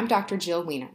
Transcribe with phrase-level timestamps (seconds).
[0.00, 0.38] I'm Dr.
[0.38, 0.94] Jill Wener.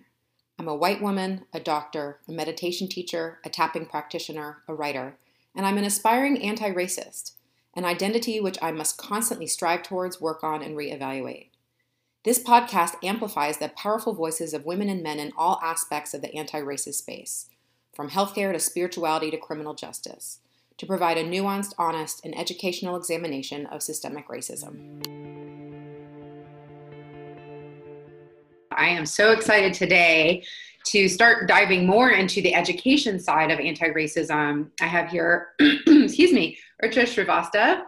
[0.57, 5.19] I'm a white woman, a doctor, a meditation teacher, a tapping practitioner, a writer,
[5.53, 7.33] and I'm an aspiring anti racist,
[7.75, 11.49] an identity which I must constantly strive towards, work on, and reevaluate.
[12.23, 16.33] This podcast amplifies the powerful voices of women and men in all aspects of the
[16.33, 17.45] anti racist space,
[17.93, 20.39] from healthcare to spirituality to criminal justice,
[20.79, 25.44] to provide a nuanced, honest, and educational examination of systemic racism.
[28.77, 30.43] I am so excited today
[30.87, 34.69] to start diving more into the education side of anti-racism.
[34.81, 37.83] I have here, excuse me, Archaa Shrivastava,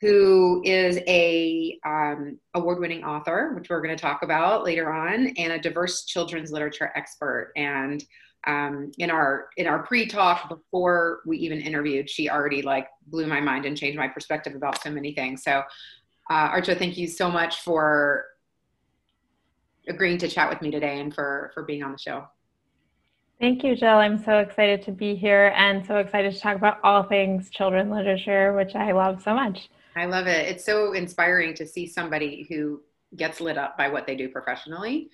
[0.00, 5.52] who is a um, award-winning author, which we're going to talk about later on, and
[5.52, 7.52] a diverse children's literature expert.
[7.56, 8.04] And
[8.46, 13.40] um, in our in our pre-talk before we even interviewed, she already like blew my
[13.40, 15.42] mind and changed my perspective about so many things.
[15.42, 15.62] So,
[16.28, 18.26] uh, Archaa, thank you so much for
[19.88, 22.26] agreeing to chat with me today and for for being on the show.
[23.40, 23.96] Thank you, Jill.
[23.96, 27.90] I'm so excited to be here and so excited to talk about all things children
[27.90, 29.68] literature, which I love so much.
[29.96, 30.48] I love it.
[30.48, 32.80] It's so inspiring to see somebody who
[33.16, 35.10] gets lit up by what they do professionally.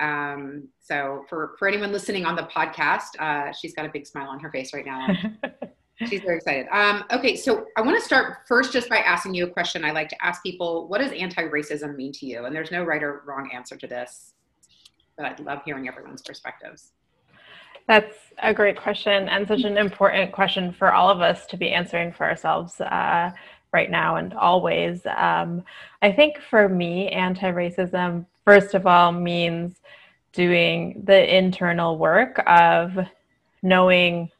[0.00, 4.28] Um, so for for anyone listening on the podcast, uh, she's got a big smile
[4.28, 5.08] on her face right now.
[6.08, 6.66] She's very excited.
[6.72, 9.84] Um, okay, so I want to start first just by asking you a question.
[9.84, 12.46] I like to ask people, what does anti-racism mean to you?
[12.46, 14.34] And there's no right or wrong answer to this,
[15.16, 16.92] but I'd love hearing everyone's perspectives.
[17.86, 21.70] That's a great question and such an important question for all of us to be
[21.70, 23.30] answering for ourselves uh,
[23.72, 25.02] right now and always.
[25.16, 25.62] Um,
[26.02, 29.76] I think for me, anti-racism, first of all, means
[30.32, 32.98] doing the internal work of
[33.62, 34.30] knowing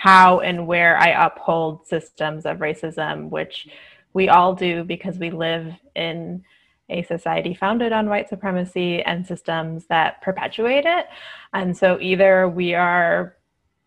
[0.00, 3.68] how and where I uphold systems of racism, which
[4.14, 6.42] we all do because we live in
[6.88, 11.04] a society founded on white supremacy and systems that perpetuate it.
[11.52, 13.36] And so either we are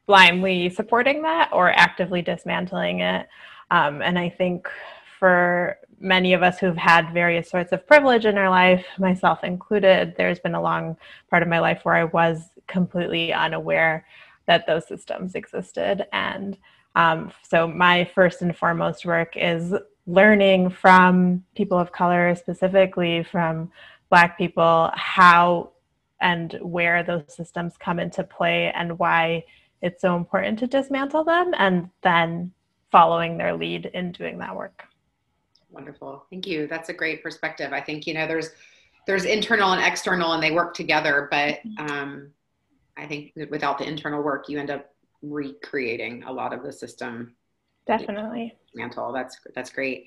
[0.06, 3.28] blindly supporting that or actively dismantling it.
[3.72, 4.70] Um, and I think
[5.18, 10.14] for many of us who've had various sorts of privilege in our life, myself included,
[10.16, 10.96] there's been a long
[11.32, 14.06] part of my life where I was completely unaware
[14.46, 16.06] that those systems existed.
[16.12, 16.58] And
[16.96, 19.74] um, so my first and foremost work is
[20.06, 23.72] learning from people of color, specifically from
[24.10, 25.72] Black people, how
[26.22, 29.44] and where those systems come into play and why
[29.82, 32.52] it's so important to dismantle them, and then
[32.92, 34.86] following their lead in doing that work.
[35.72, 36.26] Wonderful.
[36.30, 36.68] Thank you.
[36.68, 37.74] That's a great perspective.
[37.74, 38.52] I think, you know, there's
[39.06, 42.32] there's internal and external and they work together, but um,
[42.98, 44.90] I think without the internal work, you end up
[45.22, 47.36] recreating a lot of the system.
[47.88, 48.56] Definitely.
[48.76, 49.12] Mantle.
[49.12, 50.06] That's that's great.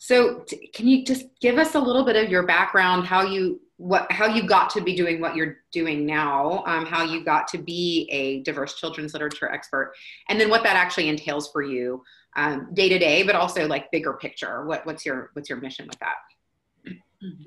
[0.00, 3.60] So, t- can you just give us a little bit of your background, how you
[3.78, 7.48] what how you got to be doing what you're doing now, um, how you got
[7.48, 9.94] to be a diverse children's literature expert,
[10.28, 12.02] and then what that actually entails for you
[12.36, 14.64] um, day to day, but also like bigger picture.
[14.66, 16.16] What what's your what's your mission with that?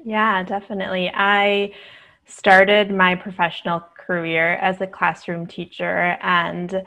[0.04, 1.12] Yeah, definitely.
[1.14, 1.74] I
[2.26, 6.84] started my professional career as a classroom teacher and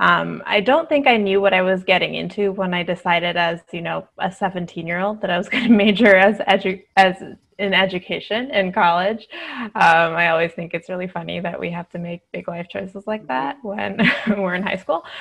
[0.00, 3.60] um, I don't think I knew what I was getting into when I decided, as
[3.72, 7.14] you know, a 17-year-old, that I was going to major as edu- as
[7.60, 9.28] in education in college.
[9.60, 9.70] Um,
[10.16, 13.28] I always think it's really funny that we have to make big life choices like
[13.28, 15.04] that when we're in high school.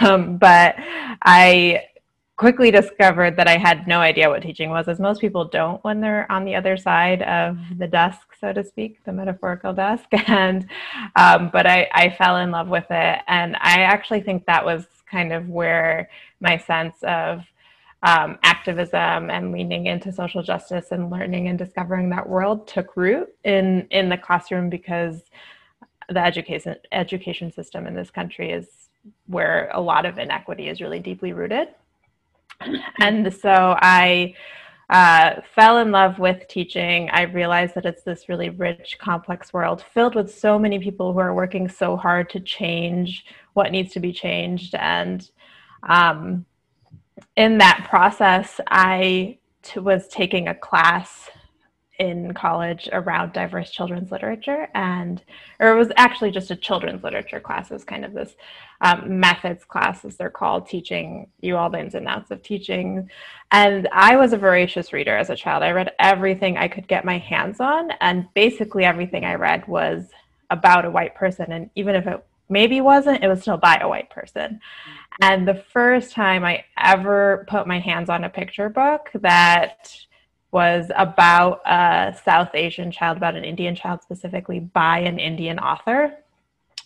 [0.00, 0.76] Um, but
[1.22, 1.82] I
[2.36, 6.00] quickly discovered that I had no idea what teaching was, as most people don't when
[6.00, 10.06] they're on the other side of the desk, so to speak, the metaphorical desk.
[10.28, 10.68] And
[11.16, 14.86] um, but I, I fell in love with it, and I actually think that was
[15.10, 16.10] kind of where
[16.40, 17.42] my sense of
[18.02, 23.28] um, activism and leaning into social justice and learning and discovering that world took root
[23.44, 25.22] in in the classroom because
[26.10, 28.88] the education education system in this country is
[29.26, 31.68] where a lot of inequity is really deeply rooted
[33.00, 34.34] and so I
[34.88, 37.10] uh, fell in love with teaching.
[37.10, 41.18] I realized that it's this really rich, complex world filled with so many people who
[41.18, 44.74] are working so hard to change what needs to be changed.
[44.76, 45.28] And
[45.88, 46.46] um,
[47.36, 51.28] in that process, I t- was taking a class
[51.98, 55.22] in college around diverse children's literature and
[55.60, 57.70] or it was actually just a children's literature class.
[57.70, 58.34] It was kind of this
[58.80, 63.08] um, methods class as they're called teaching you all the ins and outs of teaching.
[63.50, 65.62] And i was a voracious reader as a child.
[65.62, 70.04] I read everything i could get my hands on and basically everything i read was
[70.50, 71.50] about a white person.
[71.52, 74.60] And even if it maybe wasn't it was still by a white person.
[75.22, 80.05] And the first time i ever put my hands on a picture book that
[80.56, 86.16] was about a South Asian child, about an Indian child specifically, by an Indian author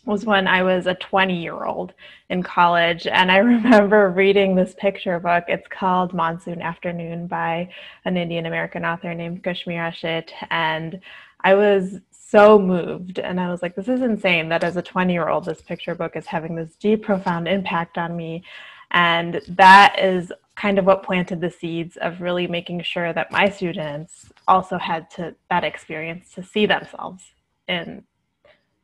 [0.05, 1.93] was when I was a 20 year old
[2.31, 3.06] in college.
[3.06, 5.44] And I remember reading this picture book.
[5.46, 7.69] It's called Monsoon Afternoon by
[8.05, 10.31] an Indian American author named Kashmira Sheth.
[10.50, 11.00] And
[11.44, 13.20] I was so moved.
[13.20, 15.94] And I was like, this is insane that as a 20 year old, this picture
[15.94, 18.43] book is having this deep, profound impact on me.
[18.91, 23.49] And that is kind of what planted the seeds of really making sure that my
[23.49, 27.25] students also had to that experience to see themselves
[27.69, 28.05] in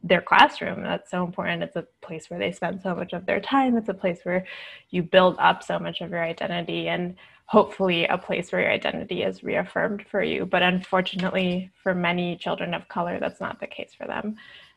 [0.03, 0.83] their classroom.
[0.83, 1.63] That's so important.
[1.63, 3.77] It's a place where they spend so much of their time.
[3.77, 4.47] It's a place where
[4.91, 7.17] you build up so much of your identity and
[7.47, 10.47] hopefully a place where your identity is reaffirmed for you.
[10.47, 14.37] But unfortunately, for many children of color, that's not the case for them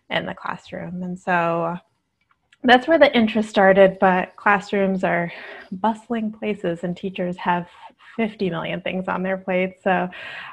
[0.09, 1.03] in the classroom.
[1.03, 1.77] And so
[2.63, 3.97] that's where the interest started.
[3.99, 5.31] But classrooms are
[5.71, 7.67] bustling places, and teachers have
[8.19, 9.75] 50 million things on their plate.
[9.81, 10.09] So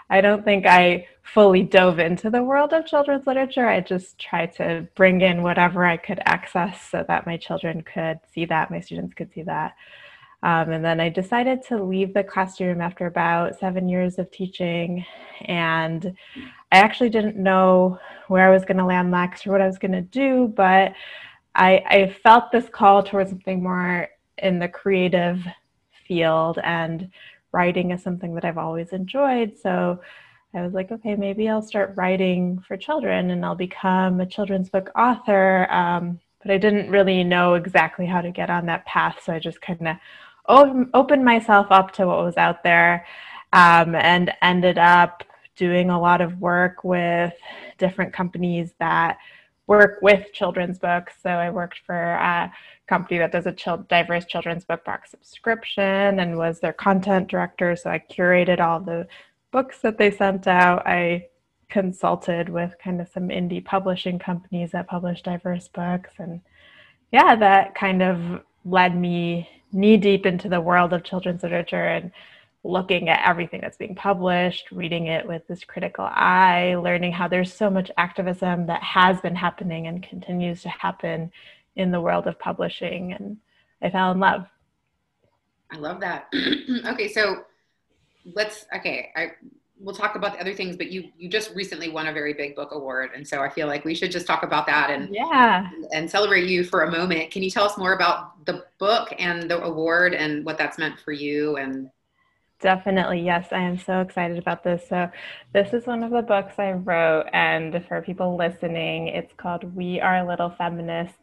[0.08, 3.66] I don't think I fully dove into the world of children's literature.
[3.66, 8.20] I just tried to bring in whatever I could access so that my children could
[8.32, 9.74] see that, my students could see that.
[10.44, 15.04] Um, and then I decided to leave the classroom after about seven years of teaching.
[15.46, 16.14] And
[16.70, 17.98] I actually didn't know
[18.28, 20.92] where I was going to land next or what I was going to do, but
[21.56, 24.08] I, I felt this call towards something more
[24.38, 25.40] in the creative
[26.06, 27.10] field and
[27.52, 29.56] writing is something that I've always enjoyed.
[29.58, 30.00] So
[30.54, 34.68] I was like, okay, maybe I'll start writing for children and I'll become a children's
[34.68, 35.66] book author.
[35.70, 39.18] Um, but I didn't really know exactly how to get on that path.
[39.24, 39.96] So I just kind of
[40.94, 43.06] opened myself up to what was out there
[43.52, 45.24] um, and ended up
[45.56, 47.32] doing a lot of work with
[47.78, 49.18] different companies that
[49.66, 51.14] work with children's books.
[51.22, 52.52] So I worked for a
[52.86, 57.74] company that does a diverse children's book box subscription and was their content director.
[57.76, 59.08] So I curated all the
[59.50, 60.86] books that they sent out.
[60.86, 61.28] I
[61.68, 66.10] consulted with kind of some indie publishing companies that publish diverse books.
[66.18, 66.40] And
[67.12, 72.12] yeah, that kind of led me knee deep into the world of children's literature and
[72.66, 77.52] looking at everything that's being published, reading it with this critical eye, learning how there's
[77.52, 81.30] so much activism that has been happening and continues to happen
[81.76, 83.12] in the world of publishing.
[83.12, 83.36] And
[83.82, 84.46] I fell in love.
[85.70, 86.26] I love that.
[86.86, 87.44] okay, so
[88.34, 89.32] let's okay, I
[89.78, 92.54] we'll talk about the other things, but you you just recently won a very big
[92.54, 95.68] book award, and so I feel like we should just talk about that and yeah
[95.72, 97.30] and, and celebrate you for a moment.
[97.30, 101.00] Can you tell us more about the book and the award and what that's meant
[101.00, 101.90] for you and
[102.60, 103.48] Definitely, yes.
[103.52, 104.88] I am so excited about this.
[104.88, 105.10] So,
[105.52, 110.00] this is one of the books I wrote, and for people listening, it's called We
[110.00, 111.18] Are Little Feminists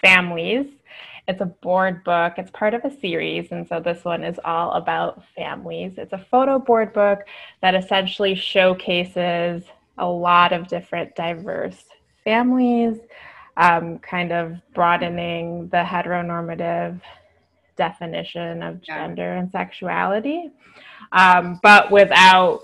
[0.00, 0.66] Families.
[1.28, 4.72] It's a board book, it's part of a series, and so this one is all
[4.72, 5.92] about families.
[5.98, 7.20] It's a photo board book
[7.60, 9.62] that essentially showcases
[9.98, 11.84] a lot of different diverse
[12.24, 12.98] families,
[13.56, 17.00] um, kind of broadening the heteronormative
[17.76, 20.50] definition of gender and sexuality,
[21.12, 22.60] um, but without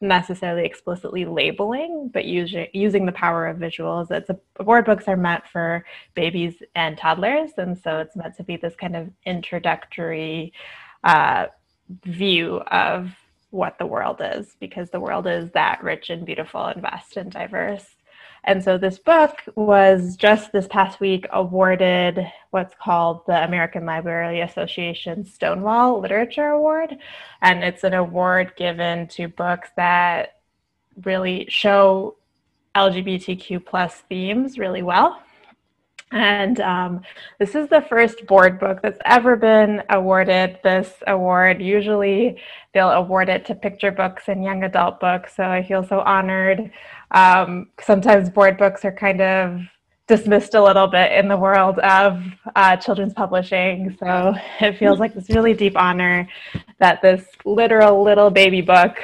[0.00, 4.10] necessarily explicitly labeling, but using using the power of visuals.
[4.10, 8.44] It's a, board books are meant for babies and toddlers, and so it's meant to
[8.44, 10.52] be this kind of introductory
[11.02, 11.46] uh,
[12.04, 13.10] view of
[13.50, 17.30] what the world is, because the world is that rich and beautiful and vast and
[17.30, 17.86] diverse.
[18.46, 24.42] And so this book was just this past week awarded what's called the American Library
[24.42, 26.98] Association Stonewall Literature Award.
[27.40, 30.40] And it's an award given to books that
[31.04, 32.16] really show
[32.74, 35.23] LGBTQ plus themes really well.
[36.12, 37.00] And um,
[37.38, 41.60] this is the first board book that's ever been awarded this award.
[41.60, 42.40] Usually
[42.72, 45.34] they'll award it to picture books and young adult books.
[45.34, 46.70] So I feel so honored.
[47.10, 49.60] Um, sometimes board books are kind of
[50.06, 52.22] dismissed a little bit in the world of
[52.54, 53.96] uh, children's publishing.
[53.98, 56.28] So it feels like this really deep honor
[56.78, 58.98] that this literal little baby book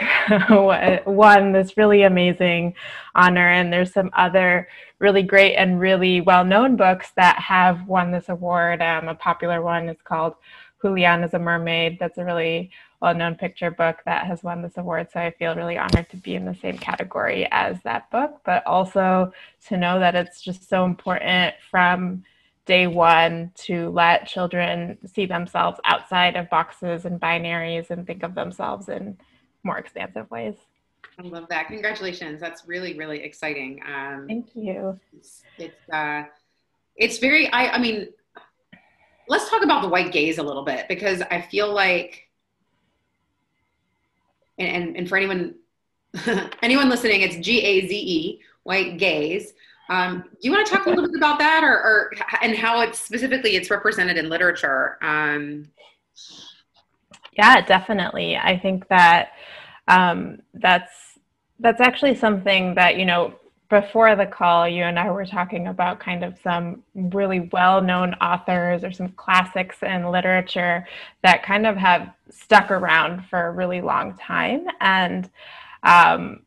[1.07, 2.75] won this really amazing
[3.15, 3.49] honor.
[3.49, 8.29] And there's some other really great and really well known books that have won this
[8.29, 8.83] award.
[8.83, 10.35] Um, a popular one is called
[10.83, 11.99] Julian is a Mermaid.
[11.99, 15.09] That's a really well known picture book that has won this award.
[15.13, 18.67] So I feel really honored to be in the same category as that book, but
[18.67, 19.33] also
[19.69, 22.25] to know that it's just so important from
[22.67, 28.35] day one to let children see themselves outside of boxes and binaries and think of
[28.35, 29.17] themselves in
[29.65, 30.55] more expansive ways.
[31.19, 31.69] I love that.
[31.69, 32.41] Congratulations.
[32.41, 33.81] That's really, really exciting.
[33.87, 34.99] Um, Thank you.
[35.17, 36.25] It's, it's, uh,
[36.97, 38.09] it's very, I, I mean,
[39.29, 42.30] let's talk about the white gaze a little bit because I feel like
[44.61, 45.55] and, and for anyone
[46.63, 49.55] anyone listening, it's G A Z E, white gaze.
[49.89, 52.13] Um, do you want to talk a little bit about that, or, or
[52.43, 54.99] and how it's specifically it's represented in literature?
[55.03, 55.69] Um,
[57.37, 58.37] yeah, definitely.
[58.37, 59.33] I think that
[59.89, 61.19] um, that's
[61.59, 63.35] that's actually something that you know
[63.71, 68.15] before the call, you and I were talking about kind of some really well known
[68.15, 70.87] authors or some classics in literature
[71.23, 74.67] that kind of have stuck around for a really long time.
[74.81, 75.31] And
[75.85, 76.41] um,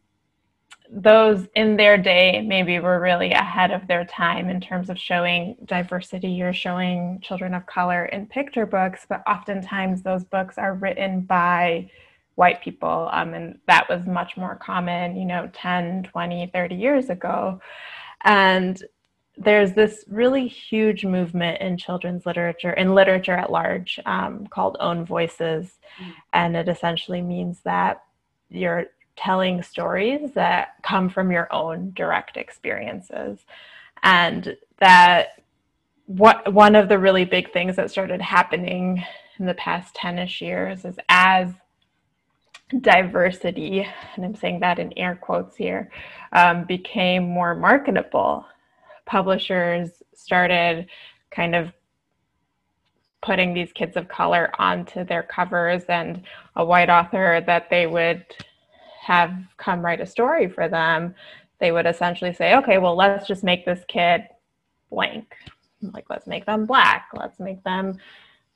[0.92, 5.56] those in their day maybe were really ahead of their time in terms of showing
[5.64, 11.22] diversity or showing children of color in picture books, but oftentimes those books are written
[11.22, 11.90] by
[12.36, 13.10] white people.
[13.12, 17.60] Um, and that was much more common, you know, 10, 20, 30 years ago.
[18.24, 18.82] And
[19.38, 25.06] there's this really huge movement in children's literature, in literature at large, um, called Own
[25.06, 25.80] Voices.
[26.02, 26.14] Mm.
[26.34, 28.04] And it essentially means that
[28.50, 28.86] you're
[29.16, 33.40] telling stories that come from your own direct experiences.
[34.02, 35.44] And that
[36.06, 39.04] what one of the really big things that started happening
[39.40, 41.50] in the past 10ish years is as
[42.82, 45.92] diversity, and I'm saying that in air quotes here,
[46.32, 48.46] um, became more marketable,
[49.06, 50.88] publishers started
[51.32, 51.72] kind of
[53.22, 56.24] putting these kids of color onto their covers and
[56.56, 58.26] a white author that they would
[59.02, 61.14] have come write a story for them,
[61.60, 64.24] they would essentially say, okay, well, let's just make this kid
[64.90, 65.36] blank.
[65.82, 67.08] Like, let's make them black.
[67.14, 67.98] Let's make them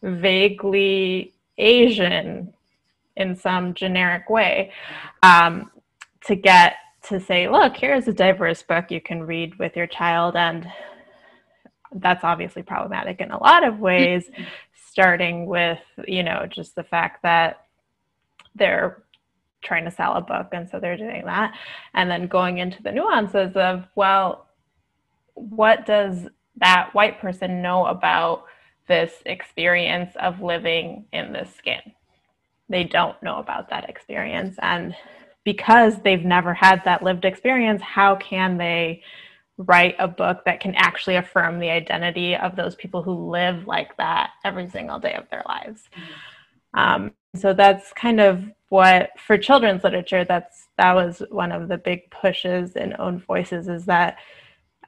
[0.02, 2.54] vaguely Asian,
[3.18, 4.72] in some generic way
[5.24, 5.70] um,
[6.26, 10.36] to get to say, look, here's a diverse book you can read with your child.
[10.36, 10.68] And
[11.94, 14.30] that's obviously problematic in a lot of ways,
[14.90, 17.66] starting with, you know, just the fact that
[18.56, 19.04] they're
[19.64, 21.54] trying to sell a book and so they're doing that.
[21.94, 24.48] And then going into the nuances of, well,
[25.34, 28.46] what does that white person know about
[28.88, 31.82] this experience of living in this skin?
[32.70, 34.56] They don't know about that experience.
[34.62, 34.96] And
[35.44, 39.02] because they've never had that lived experience how can they
[39.58, 43.96] write a book that can actually affirm the identity of those people who live like
[43.98, 45.84] that every single day of their lives?
[46.74, 51.78] Um, so that's kind of what for children's literature that's that was one of the
[51.78, 54.18] big pushes in own voices is that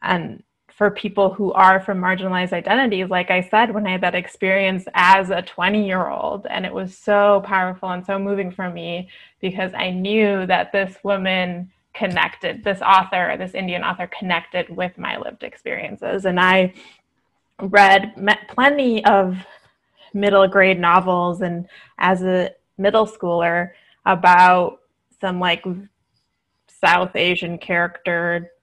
[0.01, 0.43] and
[0.79, 3.09] for people who are from marginalized identities.
[3.09, 6.73] Like I said, when I had that experience as a 20 year old, and it
[6.73, 9.09] was so powerful and so moving for me
[9.41, 15.17] because I knew that this woman connected, this author, this Indian author connected with my
[15.17, 16.23] lived experiences.
[16.23, 16.73] And I
[17.61, 18.13] read
[18.47, 19.35] plenty of
[20.13, 21.67] middle grade novels and
[21.97, 23.71] as a middle schooler
[24.05, 24.79] about
[25.19, 25.65] some like
[26.69, 28.53] South Asian character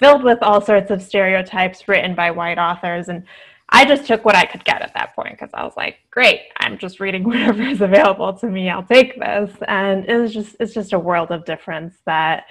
[0.00, 3.08] filled with all sorts of stereotypes written by white authors.
[3.08, 3.24] And
[3.68, 6.40] I just took what I could get at that point because I was like, great,
[6.56, 8.68] I'm just reading whatever is available to me.
[8.68, 9.52] I'll take this.
[9.68, 12.46] And it was just, it's just a world of difference that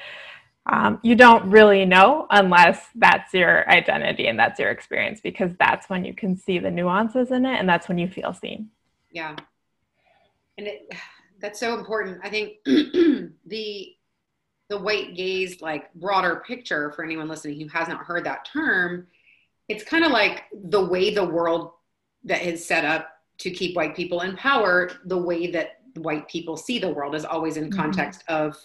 [0.68, 5.90] um, you don't really know unless that's your identity and that's your experience because that's
[5.90, 8.70] when you can see the nuances in it and that's when you feel seen.
[9.12, 9.36] Yeah.
[10.58, 10.94] And it,
[11.42, 12.20] that's so important.
[12.24, 13.96] I think the
[14.70, 19.08] the white gaze like broader picture for anyone listening who hasn't heard that term
[19.68, 21.72] it's kind of like the way the world
[22.24, 23.10] that is set up
[23.40, 27.26] to keep white people in power the way that white people see the world is
[27.26, 27.80] always in mm-hmm.
[27.80, 28.46] context mm-hmm.
[28.46, 28.58] of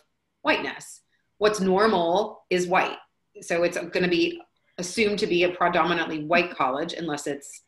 [0.42, 1.00] whiteness
[1.38, 2.98] what's normal is white
[3.40, 4.40] so it's going to be
[4.78, 7.62] assumed to be a predominantly white college unless it's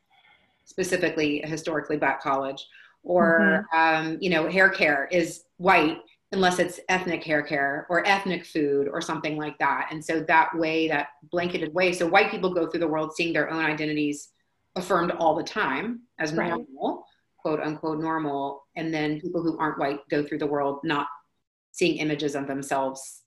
[0.65, 2.67] specifically a historically black college
[3.03, 4.07] or mm-hmm.
[4.07, 5.99] um, you know hair care is white
[6.33, 9.89] unless it's ethnic hair care or ethnic food or something like that.
[9.91, 13.33] And so that way, that blanketed way, so white people go through the world seeing
[13.33, 14.31] their own identities
[14.75, 16.49] affirmed all the time as right.
[16.49, 17.05] normal,
[17.39, 18.65] quote unquote normal.
[18.77, 21.07] And then people who aren't white go through the world not
[21.73, 23.23] seeing images of themselves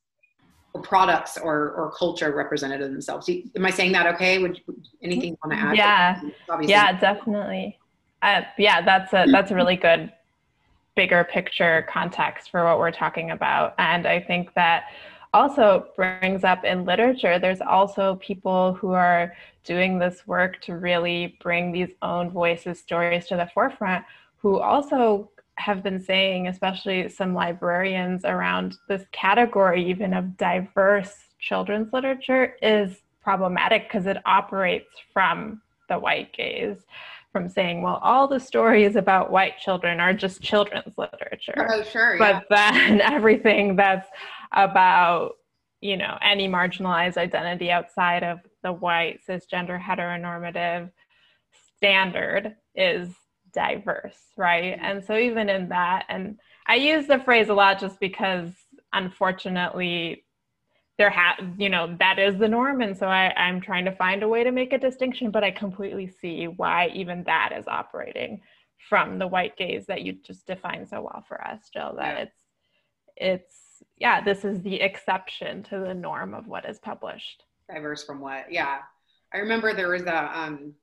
[0.73, 3.29] or products or, or culture represented in themselves.
[3.55, 4.39] Am I saying that okay?
[4.39, 4.59] Would
[5.01, 5.77] anything you want to add?
[5.77, 6.21] Yeah,
[6.61, 7.79] yeah, definitely.
[8.21, 10.11] Uh, yeah, that's a that's a really good
[10.99, 13.73] bigger picture context for what we're talking about.
[13.77, 14.83] And I think that
[15.33, 21.37] also brings up in literature, there's also people who are doing this work to really
[21.41, 24.03] bring these own voices, stories to the forefront,
[24.39, 31.93] who also have been saying, especially some librarians around this category, even of diverse children's
[31.93, 36.81] literature, is problematic because it operates from the white gaze
[37.31, 41.67] from saying, well, all the stories about white children are just children's literature.
[41.69, 42.17] Oh, sure.
[42.17, 44.07] But then everything that's
[44.51, 45.33] about,
[45.81, 50.89] you know, any marginalized identity outside of the white cisgender heteronormative
[51.77, 53.09] standard is
[53.53, 54.75] diverse, right?
[54.75, 54.85] Mm-hmm.
[54.85, 58.49] And so even in that, and I use the phrase a lot just because
[58.93, 60.25] unfortunately
[60.99, 64.21] there ha you know that is the norm and so I, i'm trying to find
[64.21, 68.41] a way to make a distinction but i completely see why even that is operating
[68.89, 72.23] from the white gaze that you just defined so well for us jill that yeah.
[72.23, 72.35] it's
[73.15, 73.55] it's
[73.97, 78.51] yeah this is the exception to the norm of what is published diverse from what
[78.51, 78.79] yeah
[79.33, 80.73] i remember there was a um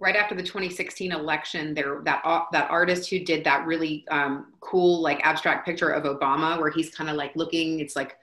[0.00, 4.46] right after the 2016 election there that uh, that artist who did that really um,
[4.58, 8.16] cool like abstract picture of obama where he's kind of like looking it's like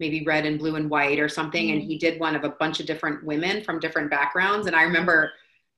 [0.00, 1.78] maybe red and blue and white or something mm-hmm.
[1.78, 4.82] and he did one of a bunch of different women from different backgrounds and i
[4.82, 5.32] remember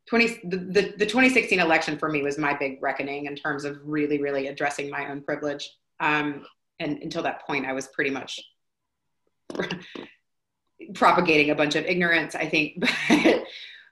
[0.06, 3.78] 20 the, the, the 2016 election for me was my big reckoning in terms of
[3.84, 6.44] really really addressing my own privilege um,
[6.78, 8.40] and until that point i was pretty much
[10.94, 13.44] propagating a bunch of ignorance i think but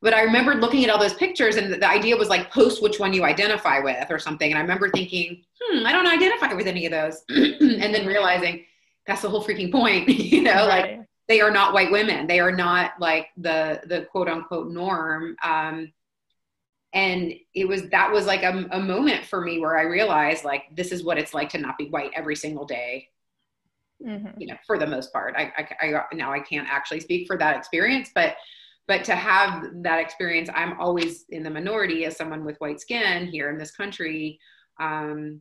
[0.03, 2.99] but I remember looking at all those pictures and the idea was like post which
[2.99, 4.51] one you identify with or something.
[4.51, 7.23] And I remember thinking, hmm, I don't identify with any of those.
[7.29, 8.65] and then realizing
[9.07, 10.99] that's the whole freaking point, you know, right.
[10.99, 12.27] like they are not white women.
[12.27, 15.37] They are not like the, the quote unquote norm.
[15.43, 15.93] Um,
[16.93, 20.65] and it was, that was like a, a moment for me where I realized like,
[20.75, 23.09] this is what it's like to not be white every single day.
[24.05, 24.41] Mm-hmm.
[24.41, 27.39] You know, for the most part, I, I, I now I can't actually speak for
[27.39, 28.35] that experience, but
[28.89, 33.27] but to have that experience i'm always in the minority as someone with white skin
[33.27, 34.39] here in this country
[34.81, 35.41] um,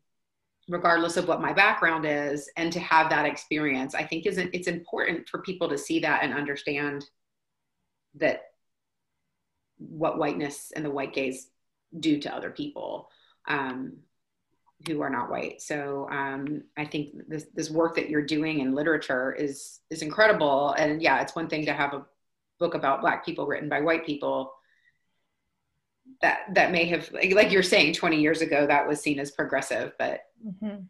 [0.71, 4.67] regardless of what my background is and to have that experience i think isn't it's
[4.67, 7.05] important for people to see that and understand
[8.15, 8.43] that
[9.77, 11.47] what whiteness and the white gaze
[11.99, 13.09] do to other people
[13.47, 13.97] um,
[14.87, 15.61] who are not white.
[15.61, 20.73] So um, I think this this work that you're doing in literature is is incredible.
[20.77, 22.05] And yeah, it's one thing to have a
[22.59, 24.53] book about black people written by white people
[26.21, 29.31] that that may have like, like you're saying 20 years ago that was seen as
[29.31, 30.81] progressive but mm-hmm.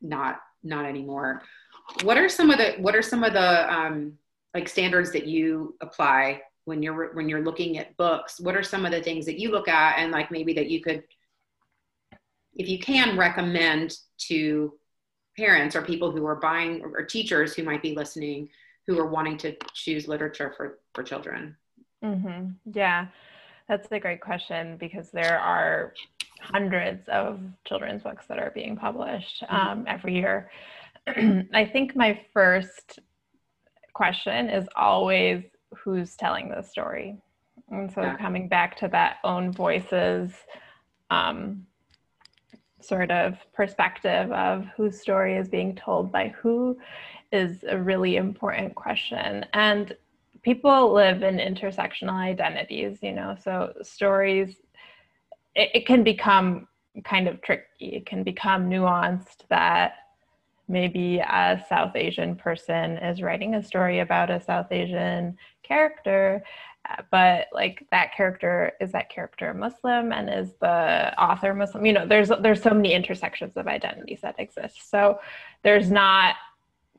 [0.00, 1.42] not not anymore
[2.02, 4.12] what are some of the what are some of the um,
[4.54, 8.84] like standards that you apply when you're when you're looking at books what are some
[8.84, 11.02] of the things that you look at and like maybe that you could
[12.54, 14.74] if you can recommend to
[15.36, 18.48] parents or people who are buying or teachers who might be listening
[18.86, 21.56] who are wanting to choose literature for, for children?
[22.04, 22.50] Mm-hmm.
[22.72, 23.06] Yeah,
[23.72, 25.94] that's a great question because there are
[26.40, 29.54] hundreds of children's books that are being published mm-hmm.
[29.54, 30.50] um, every year.
[31.06, 32.98] I think my first
[33.94, 37.16] question is always who's telling the story.
[37.70, 38.16] And so yeah.
[38.18, 40.32] coming back to that own voices
[41.08, 41.66] um,
[42.78, 46.76] sort of perspective of whose story is being told by who
[47.32, 49.46] is a really important question.
[49.54, 49.96] And
[50.42, 54.56] people live in intersectional identities, you know, so stories,
[55.54, 56.66] it, it can become
[57.04, 57.66] kind of tricky.
[57.80, 59.94] It can become nuanced that
[60.68, 66.42] maybe a South Asian person is writing a story about a South Asian character,
[66.88, 71.86] uh, but like that character is that character Muslim and is the author Muslim?
[71.86, 74.90] You know, there's there's so many intersections of identities that exist.
[74.90, 75.20] So
[75.62, 76.34] there's not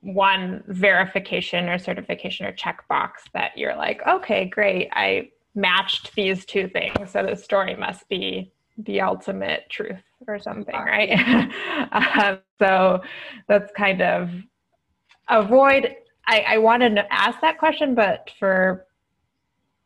[0.04, 6.68] one verification or certification or checkbox that you're like, okay, great, I matched these two
[6.68, 11.12] things, so the story must be the ultimate truth or something, right?
[11.92, 13.02] um, so
[13.48, 14.30] that's kind of
[15.30, 15.96] avoid.
[16.28, 18.86] I, I wanted to ask that question, but for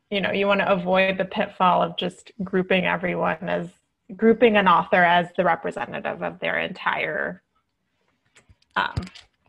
[0.09, 3.67] you know, you want to avoid the pitfall of just grouping everyone as
[4.15, 7.43] grouping an author as the representative of their entire
[8.77, 8.95] um,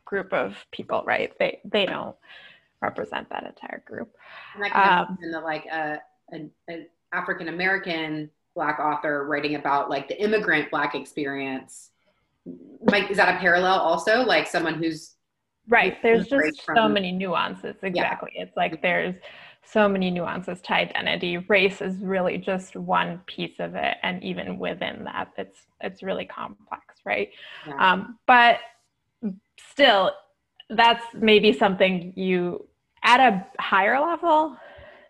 [0.08, 1.32] group of people, right?
[1.38, 2.16] They they don't
[2.80, 4.14] represent that entire group.
[4.54, 6.00] And that can um, in the like a,
[6.32, 11.90] a, a African American black author writing about like the immigrant black experience.
[12.80, 14.22] Like, is that a parallel also?
[14.22, 15.16] Like someone who's
[15.68, 16.00] right.
[16.02, 17.76] There's just from, so many nuances.
[17.82, 18.32] Exactly.
[18.34, 18.42] Yeah.
[18.44, 19.16] It's like there's
[19.62, 21.36] so many nuances to identity.
[21.36, 26.24] Race is really just one piece of it, and even within that, it's it's really
[26.24, 27.28] complex, right?
[27.66, 27.92] Yeah.
[27.92, 28.60] Um, but
[29.70, 30.12] still,
[30.70, 32.66] that's maybe something you,
[33.02, 34.56] at a higher level,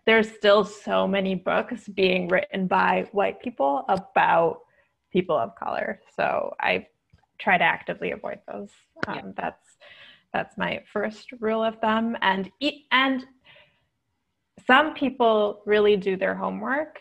[0.05, 4.61] there's still so many books being written by white people about
[5.11, 5.99] people of color.
[6.15, 6.87] So I
[7.39, 8.69] try to actively avoid those.
[9.07, 9.31] Um, yeah.
[9.35, 9.77] That's
[10.33, 12.15] that's my first rule of thumb.
[12.21, 12.51] And
[12.91, 13.25] and
[14.67, 16.99] some people really do their homework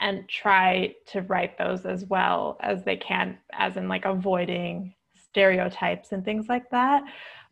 [0.00, 4.94] and try to write those as well as they can, as in like avoiding
[5.30, 7.02] stereotypes and things like that.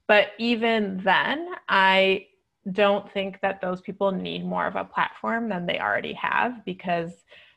[0.07, 2.27] But even then, I
[2.73, 7.12] don't think that those people need more of a platform than they already have because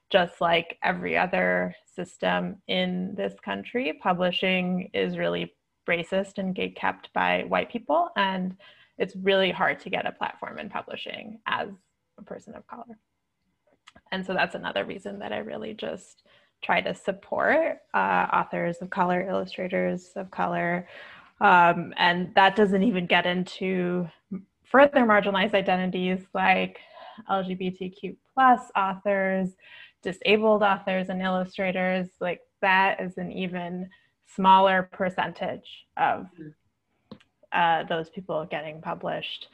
[0.10, 5.54] just like every other system in this country, publishing is really
[5.90, 8.10] racist and gate kept by white people.
[8.16, 8.56] And
[8.98, 11.70] it's really hard to get a platform in publishing as
[12.18, 12.98] a person of color.
[14.12, 16.24] And so that's another reason that I really just
[16.62, 20.88] try to support uh, authors of color, illustrators of color.
[21.40, 24.08] Um, and that doesn't even get into
[24.64, 26.80] further marginalized identities like
[27.30, 29.50] LGBTQ plus authors,
[30.02, 32.08] disabled authors and illustrators.
[32.20, 33.90] Like that is an even
[34.36, 36.28] smaller percentage of
[37.52, 39.50] uh, those people getting published.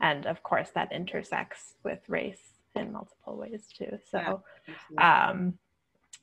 [0.00, 2.40] And of course, that intersects with race
[2.74, 3.98] in multiple ways too.
[4.10, 4.42] So,
[4.98, 5.54] um,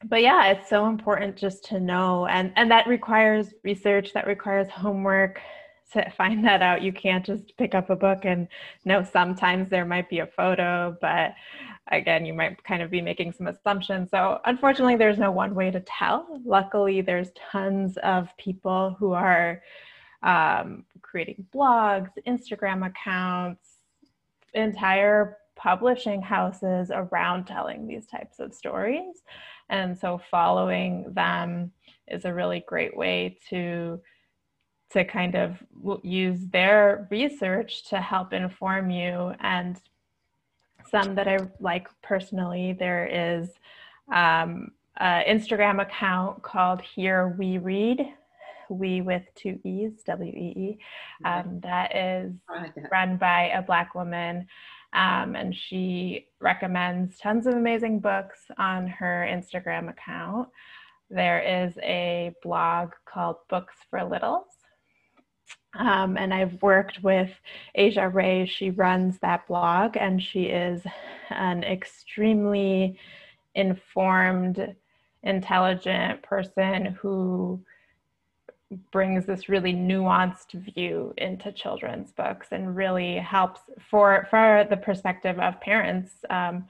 [0.05, 4.67] but yeah, it's so important just to know, and and that requires research, that requires
[4.69, 5.39] homework
[5.93, 6.81] to find that out.
[6.81, 8.47] You can't just pick up a book and
[8.85, 9.03] know.
[9.03, 11.33] Sometimes there might be a photo, but
[11.91, 14.09] again, you might kind of be making some assumptions.
[14.09, 16.39] So unfortunately, there's no one way to tell.
[16.45, 19.61] Luckily, there's tons of people who are
[20.23, 23.77] um, creating blogs, Instagram accounts,
[24.53, 29.23] entire publishing houses around telling these types of stories.
[29.73, 31.71] And so following them
[32.07, 33.99] is a really great way to
[34.91, 35.57] to kind of
[36.03, 39.81] use their research to help inform you and
[40.91, 43.49] some that I like personally there is
[44.13, 48.13] um, an Instagram account called Here Wee Read
[48.69, 50.77] we with two E's, W E E.
[51.25, 52.33] Um, that is
[52.91, 54.47] run by a Black woman.
[54.93, 60.49] Um, and she recommends tons of amazing books on her Instagram account.
[61.09, 64.47] There is a blog called Books for Littles.
[65.77, 67.31] Um, and I've worked with
[67.73, 68.45] Asia Ray.
[68.45, 70.83] She runs that blog, and she is
[71.31, 72.99] an extremely
[73.55, 74.75] informed,
[75.23, 77.63] intelligent person who
[78.91, 85.39] brings this really nuanced view into children's books and really helps for for the perspective
[85.39, 86.65] of parents um,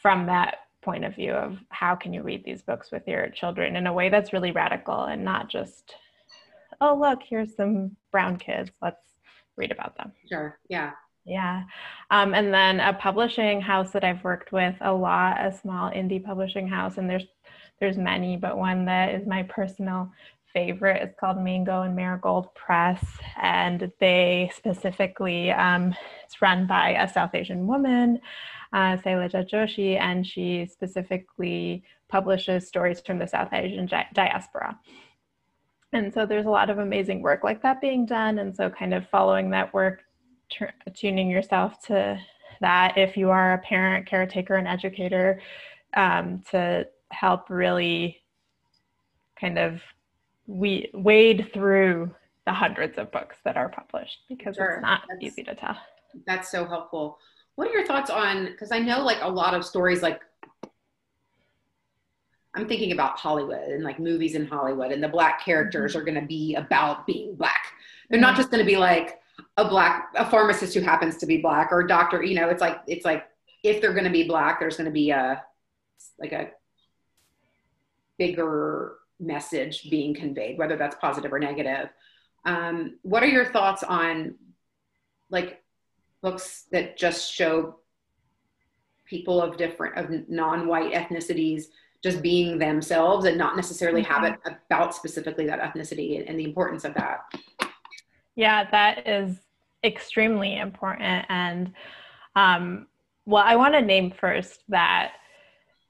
[0.00, 3.74] from that point of view of how can you read these books with your children
[3.74, 5.96] in a way that's really radical and not just
[6.80, 9.02] oh look here's some brown kids let's
[9.56, 10.12] read about them.
[10.28, 10.92] Sure yeah.
[11.24, 11.64] Yeah.
[12.12, 16.24] Um, and then a publishing house that i've worked with a lot a small indie
[16.24, 17.26] publishing house and there's
[17.80, 20.10] there's many but one that is my personal
[20.56, 21.02] favorite.
[21.02, 23.04] It's called Mango and Marigold Press,
[23.42, 28.18] and they specifically, um, it's run by a South Asian woman,
[28.72, 34.80] uh, Sailaja Joshi, and she specifically publishes stories from the South Asian di- diaspora.
[35.92, 38.38] And so there's a lot of amazing work like that being done.
[38.38, 40.04] And so, kind of following that work,
[40.48, 40.64] t-
[40.94, 42.18] tuning yourself to
[42.62, 45.38] that if you are a parent, caretaker, and educator
[45.94, 48.22] um, to help really
[49.38, 49.82] kind of
[50.46, 52.14] we wade through
[52.46, 54.74] the hundreds of books that are published because sure.
[54.74, 55.76] it's not that's, easy to tell.
[56.26, 57.18] That's so helpful.
[57.56, 60.20] What are your thoughts on because I know like a lot of stories like
[62.54, 66.00] I'm thinking about Hollywood and like movies in Hollywood and the black characters mm-hmm.
[66.00, 67.66] are going to be about being black.
[68.08, 68.28] They're mm-hmm.
[68.28, 69.20] not just going to be like
[69.56, 72.60] a black a pharmacist who happens to be black or a doctor, you know, it's
[72.60, 73.24] like it's like
[73.62, 75.42] if they're going to be black there's going to be a
[76.18, 76.50] like a
[78.18, 81.88] bigger message being conveyed, whether that's positive or negative.
[82.44, 84.36] Um, what are your thoughts on
[85.30, 85.62] like
[86.22, 87.76] books that just show
[89.06, 91.64] people of different of non-white ethnicities
[92.02, 94.12] just being themselves and not necessarily mm-hmm.
[94.12, 94.38] have it
[94.70, 97.20] about specifically that ethnicity and, and the importance of that
[98.34, 99.38] yeah that is
[99.84, 101.72] extremely important and
[102.34, 102.86] um,
[103.24, 105.12] well i want to name first that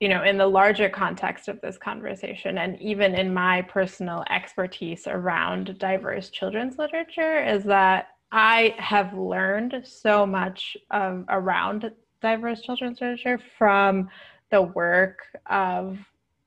[0.00, 5.06] you know, in the larger context of this conversation, and even in my personal expertise
[5.06, 13.00] around diverse children's literature, is that I have learned so much of, around diverse children's
[13.00, 14.10] literature from
[14.50, 15.98] the work of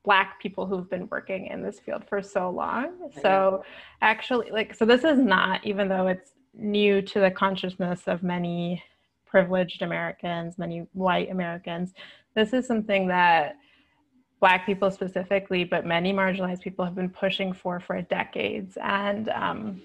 [0.04, 3.10] black people who've been working in this field for so long.
[3.20, 3.64] So
[4.00, 8.82] actually like so this is not even though it's new to the consciousness of many
[9.26, 11.94] privileged americans many white americans
[12.34, 13.56] this is something that
[14.40, 18.78] Black people specifically, but many marginalized people have been pushing for for decades.
[18.82, 19.82] And um,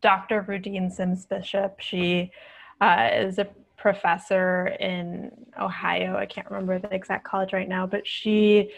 [0.00, 0.42] Dr.
[0.42, 2.32] Rudine Sims Bishop, she
[2.80, 6.16] uh, is a professor in Ohio.
[6.16, 8.72] I can't remember the exact college right now, but she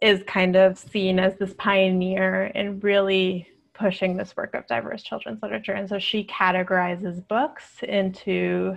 [0.00, 5.42] is kind of seen as this pioneer in really pushing this work of diverse children's
[5.42, 5.72] literature.
[5.72, 8.76] And so she categorizes books into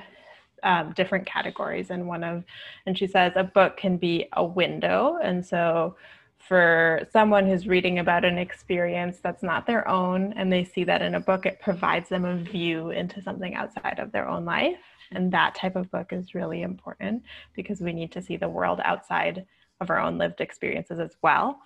[0.66, 1.92] um, different categories.
[1.92, 2.44] And one of,
[2.86, 5.20] and she says a book can be a window.
[5.24, 5.96] And so
[6.40, 11.02] for someone who's reading about an experience that's not their own and they see that
[11.02, 14.80] in a book, it provides them a view into something outside of their own life.
[15.12, 17.24] And that type of book is really important
[17.56, 19.46] because we need to see the world outside
[19.82, 21.60] of our own lived experiences as well.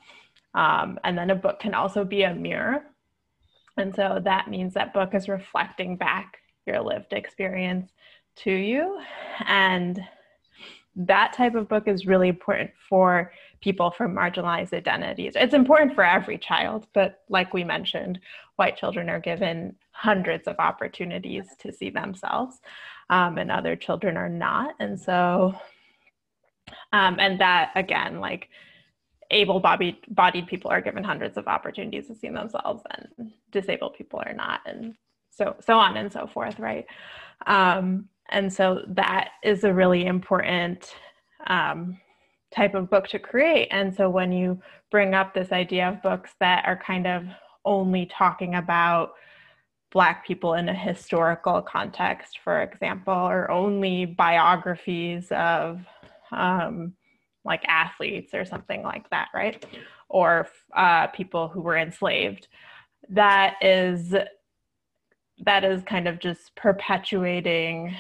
[0.54, 2.84] Um, and then a book can also be a mirror.
[3.78, 7.92] And so that means that book is reflecting back your lived experience
[8.44, 9.00] to you.
[9.46, 10.04] And
[10.96, 15.34] that type of book is really important for people from marginalized identities.
[15.36, 18.20] It's important for every child, but like we mentioned,
[18.56, 22.60] white children are given hundreds of opportunities to see themselves,
[23.10, 24.76] um, and other children are not.
[24.80, 25.54] And so,
[26.94, 28.50] um, and that again, like
[29.32, 34.34] able bodied people are given hundreds of opportunities to see themselves, and disabled people are
[34.34, 34.96] not, and
[35.30, 36.86] so so on and so forth, right?
[37.46, 40.94] Um, and so that is a really important
[41.48, 42.00] um,
[42.54, 43.68] type of book to create.
[43.72, 44.62] And so when you
[44.92, 47.26] bring up this idea of books that are kind of
[47.66, 49.14] only talking about
[49.92, 55.82] Black people in a historical context, for example, or only biographies of
[56.32, 56.94] um,
[57.44, 59.66] like athletes or something like that, right?
[60.08, 62.48] Or uh, people who were enslaved.
[63.10, 64.14] That is
[65.46, 67.96] that is kind of just perpetuating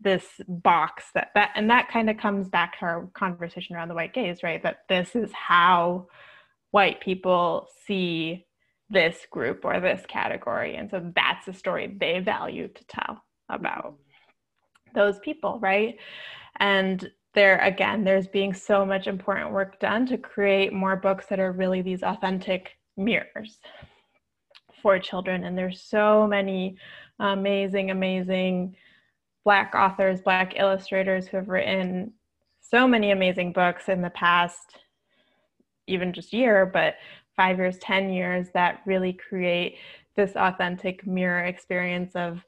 [0.00, 3.94] this box that that and that kind of comes back to our conversation around the
[3.94, 4.62] white gaze right?
[4.62, 6.06] That this is how
[6.70, 8.46] white people see
[8.88, 10.76] this group or this category.
[10.76, 13.96] And so that's the story they value to tell about
[14.94, 15.96] those people right?
[16.58, 21.38] And there again there's being so much important work done to create more books that
[21.38, 23.58] are really these authentic mirrors
[24.82, 25.44] for children.
[25.44, 26.76] And there's so many
[27.18, 28.76] amazing amazing
[29.44, 32.12] Black authors, Black illustrators who have written
[32.60, 34.76] so many amazing books in the past,
[35.86, 36.96] even just year, but
[37.36, 39.78] five years, 10 years, that really create
[40.14, 42.44] this authentic mirror experience of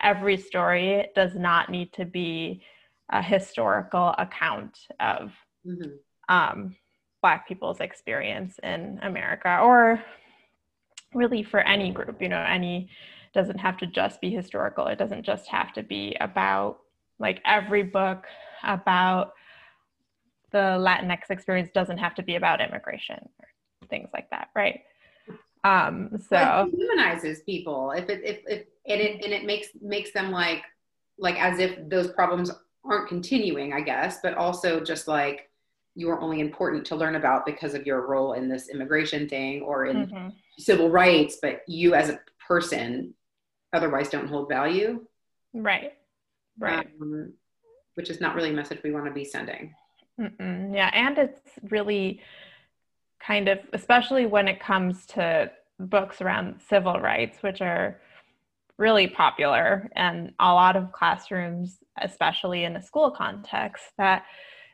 [0.00, 2.62] every story it does not need to be
[3.10, 5.32] a historical account of
[5.66, 6.34] mm-hmm.
[6.34, 6.76] um,
[7.22, 10.02] Black people's experience in America or
[11.14, 12.88] really for any group, you know, any
[13.36, 14.86] doesn't have to just be historical.
[14.86, 16.78] It doesn't just have to be about
[17.18, 18.24] like every book
[18.64, 19.34] about
[20.50, 23.48] the Latinx experience doesn't have to be about immigration or
[23.88, 24.80] things like that, right?
[25.64, 30.12] Um, so it humanizes people if it if, if and it and it makes makes
[30.12, 30.62] them like
[31.18, 32.50] like as if those problems
[32.84, 35.50] aren't continuing, I guess, but also just like
[35.94, 39.62] you are only important to learn about because of your role in this immigration thing
[39.62, 40.28] or in mm-hmm.
[40.58, 43.12] civil rights, but you as a person
[43.72, 45.04] otherwise don't hold value.
[45.52, 45.92] Right.
[46.58, 46.86] Right.
[47.00, 47.32] Um,
[47.94, 49.74] which is not really a message we want to be sending.
[50.20, 50.74] Mm-mm.
[50.74, 50.90] Yeah.
[50.92, 52.20] And it's really
[53.20, 58.00] kind of, especially when it comes to books around civil rights, which are
[58.78, 64.24] really popular and a lot of classrooms, especially in a school context, that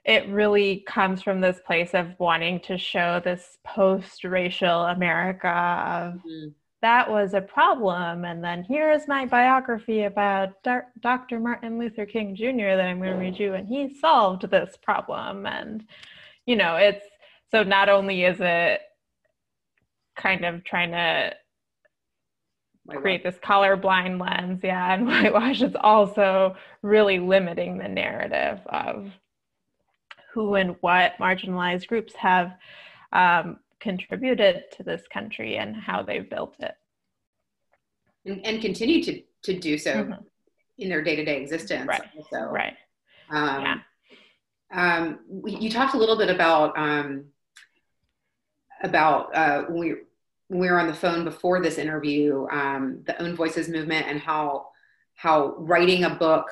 [0.05, 6.15] it really comes from this place of wanting to show this post racial America of.
[6.15, 6.49] Mm-hmm
[6.83, 8.25] that was a problem.
[8.25, 10.51] And then here's my biography about
[11.01, 11.39] Dr.
[11.39, 12.77] Martin Luther King Jr.
[12.77, 15.47] that I'm going to read you, and he solved this problem.
[15.47, 15.85] And,
[16.45, 17.07] you know, it's
[17.53, 18.81] so not only is it
[20.17, 21.35] kind of trying to
[22.89, 29.13] create this colorblind lens, yeah, and whitewash, it's also really limiting the narrative of
[30.35, 32.55] who and what marginalized groups have
[33.13, 36.75] um, contributed to this country and how they've built it.
[38.25, 40.23] And, and continue to, to do so mm-hmm.
[40.79, 41.89] in their day to day existence.
[41.89, 42.03] Right.
[42.17, 42.51] Also.
[42.51, 42.77] Right.
[43.31, 43.77] Um, yeah.
[44.75, 47.27] Um, you talked a little bit about um,
[48.83, 49.95] about uh, when, we,
[50.49, 54.19] when we were on the phone before this interview, um, the Own Voices movement, and
[54.19, 54.69] how
[55.15, 56.49] how writing a book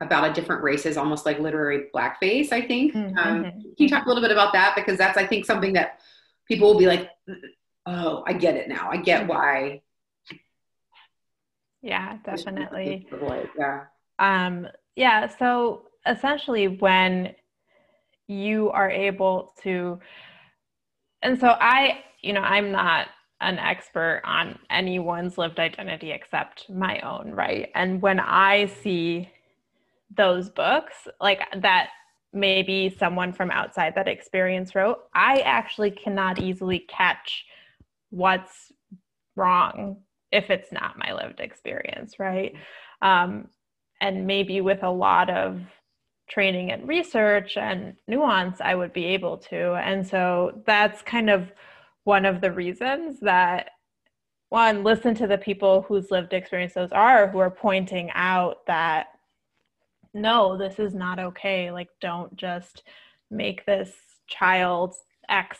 [0.00, 2.52] about a different race is almost like literary blackface.
[2.52, 2.94] I think.
[2.94, 3.16] Mm-hmm.
[3.16, 6.00] Um, can you talk a little bit about that because that's I think something that
[6.48, 7.10] people will be like,
[7.86, 8.88] oh, I get it now.
[8.90, 9.82] I get why.
[11.82, 13.06] Yeah, definitely.
[13.58, 13.84] Yeah.
[14.18, 15.28] Um, yeah.
[15.38, 17.34] So essentially, when
[18.28, 20.00] you are able to,
[21.22, 23.08] and so I, you know, I'm not
[23.40, 27.70] an expert on anyone's lived identity except my own, right?
[27.74, 29.30] And when I see
[30.16, 31.90] those books like that
[32.32, 37.44] maybe someone from outside that experience wrote i actually cannot easily catch
[38.10, 38.72] what's
[39.36, 39.96] wrong
[40.32, 42.54] if it's not my lived experience right?
[43.02, 43.48] Um,
[44.00, 45.60] and maybe with a lot of
[46.28, 49.74] training and research and nuance i would be able to.
[49.74, 51.52] And so that's kind of
[52.04, 53.70] one of the reasons that
[54.48, 59.08] one listen to the people whose lived experience those are who are pointing out that
[60.16, 61.70] no this is not okay.
[61.70, 62.82] Like don't just
[63.30, 63.92] make this
[64.26, 64.98] child's
[65.28, 65.58] x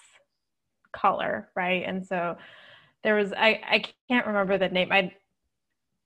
[0.93, 1.85] color right?
[1.87, 2.37] And so
[3.05, 4.91] there was i i can't remember the name.
[4.91, 5.13] I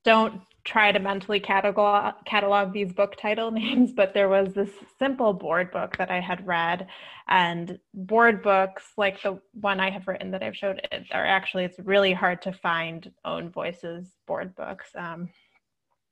[0.03, 5.33] don't try to mentally catalog catalog these book title names but there was this simple
[5.33, 6.87] board book that i had read.
[7.27, 11.79] And board books like the one i have written that i've showed are actually it's
[11.79, 14.89] really hard to find own voices board books.
[14.95, 15.29] Um,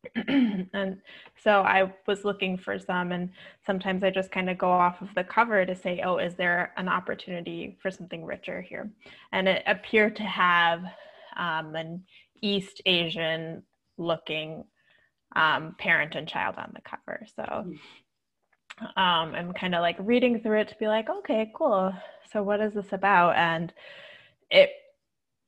[0.27, 1.01] and
[1.43, 3.29] so i was looking for some and
[3.65, 6.71] sometimes i just kind of go off of the cover to say oh is there
[6.77, 8.89] an opportunity for something richer here
[9.33, 10.81] and it appeared to have
[11.37, 12.01] um, an
[12.41, 13.61] east asian
[13.97, 14.63] looking
[15.35, 17.25] um, parent and child on the cover.
[17.35, 18.85] So hmm.
[19.01, 21.93] um, I'm kind of like reading through it to be like, okay, cool.
[22.31, 23.35] So what is this about?
[23.35, 23.73] And
[24.49, 24.71] it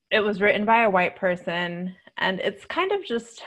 [0.09, 3.43] it was written by a white person, and it's kind of just,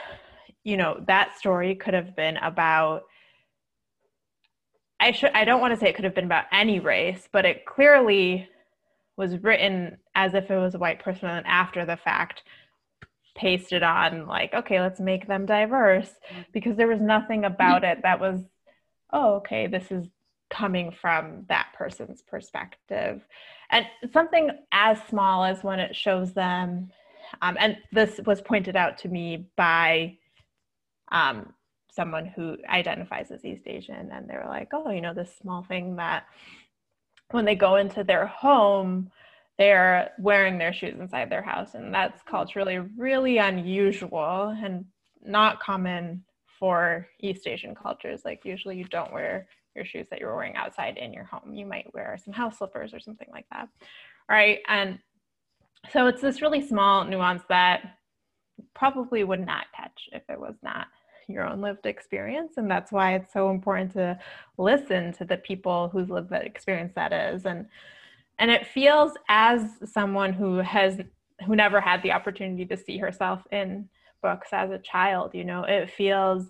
[0.65, 3.03] you know, that story could have been about.
[4.99, 5.31] I should.
[5.33, 8.49] I don't want to say it could have been about any race, but it clearly
[9.15, 12.43] was written as if it was a white person, and after the fact,
[13.35, 16.41] pasted on like okay let's make them diverse mm-hmm.
[16.53, 18.41] because there was nothing about it that was
[19.11, 20.07] oh okay this is
[20.49, 23.21] coming from that person's perspective
[23.71, 26.89] and something as small as when it shows them
[27.41, 30.17] um, and this was pointed out to me by
[31.11, 31.53] um,
[31.91, 35.63] someone who identifies as east asian and they were like oh you know this small
[35.63, 36.25] thing that
[37.31, 39.09] when they go into their home
[39.57, 41.75] they're wearing their shoes inside their house.
[41.75, 44.85] And that's culturally really unusual and
[45.23, 46.23] not common
[46.59, 48.21] for East Asian cultures.
[48.25, 51.53] Like, usually you don't wear your shoes that you're wearing outside in your home.
[51.53, 53.69] You might wear some house slippers or something like that.
[54.29, 54.59] Right.
[54.67, 54.99] And
[55.91, 57.97] so it's this really small nuance that
[58.73, 60.87] probably would not catch if it was not
[61.27, 62.53] your own lived experience.
[62.57, 64.17] And that's why it's so important to
[64.57, 67.45] listen to the people whose lived experience that is.
[67.45, 67.67] And
[68.37, 70.99] and it feels as someone who has
[71.45, 73.89] who never had the opportunity to see herself in
[74.21, 76.49] books as a child you know it feels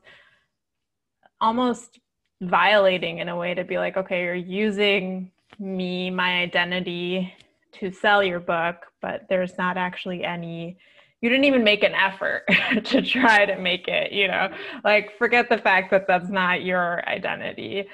[1.42, 2.00] almost
[2.42, 7.34] violating in a way to be like okay you're using me my identity
[7.72, 10.78] to sell your book but there's not actually any
[11.22, 12.44] you didn't even make an effort
[12.86, 14.50] to try to make it you know
[14.84, 17.88] like forget the fact that that's not your identity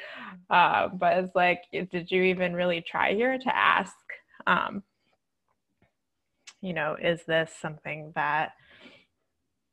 [0.52, 3.96] uh, but it's like, did you even really try here to ask,
[4.46, 4.84] um,
[6.62, 8.52] you know, is this something that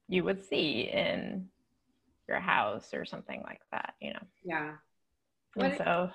[0.08, 1.48] you would see in
[2.28, 4.22] your house or something like that, you know?
[4.44, 4.72] Yeah.
[5.56, 6.10] And so,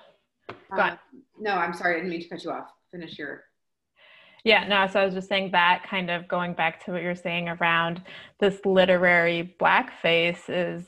[0.72, 0.96] uh,
[1.38, 2.70] no, I'm sorry, I didn't mean to cut you off.
[2.90, 3.44] Finish your.
[4.44, 7.14] Yeah, no, so I was just saying that kind of going back to what you're
[7.14, 8.02] saying around
[8.40, 10.84] this literary blackface is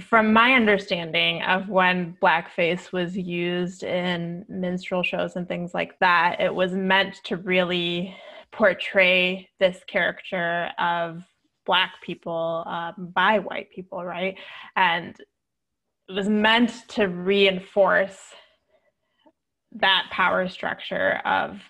[0.00, 6.40] from my understanding of when blackface was used in minstrel shows and things like that,
[6.40, 8.16] it was meant to really
[8.52, 11.22] portray this character of
[11.66, 14.36] black people um, by white people, right?
[14.76, 15.16] And
[16.08, 18.18] it was meant to reinforce
[19.72, 21.60] that power structure of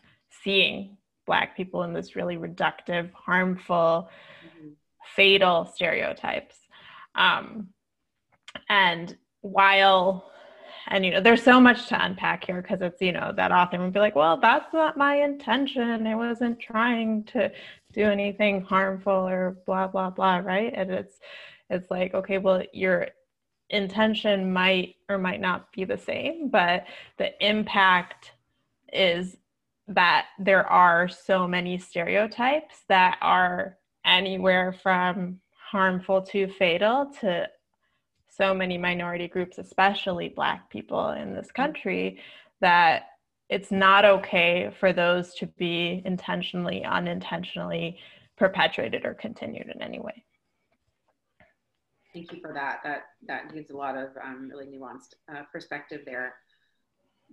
[0.44, 4.09] seeing black people in this really reductive, harmful,
[4.46, 4.68] mm-hmm.
[5.16, 6.57] fatal stereotypes.
[7.14, 7.68] Um,
[8.68, 10.30] and while
[10.88, 13.78] and you know there's so much to unpack here because it's you know that author
[13.78, 17.50] would be like well that's not my intention i wasn't trying to
[17.92, 21.18] do anything harmful or blah blah blah right and it's
[21.70, 23.09] it's like okay well your
[23.70, 26.84] intention might or might not be the same but
[27.18, 28.32] the impact
[28.92, 29.36] is
[29.89, 37.49] that there are so many stereotypes that are anywhere from harmful to fatal to
[38.28, 42.18] so many minority groups, especially Black people in this country,
[42.61, 43.05] that
[43.49, 47.99] it's not okay for those to be intentionally, unintentionally
[48.37, 50.24] perpetuated or continued in any way.
[52.12, 52.78] Thank you for that.
[52.85, 56.35] That that gives a lot of um, really nuanced uh, perspective there.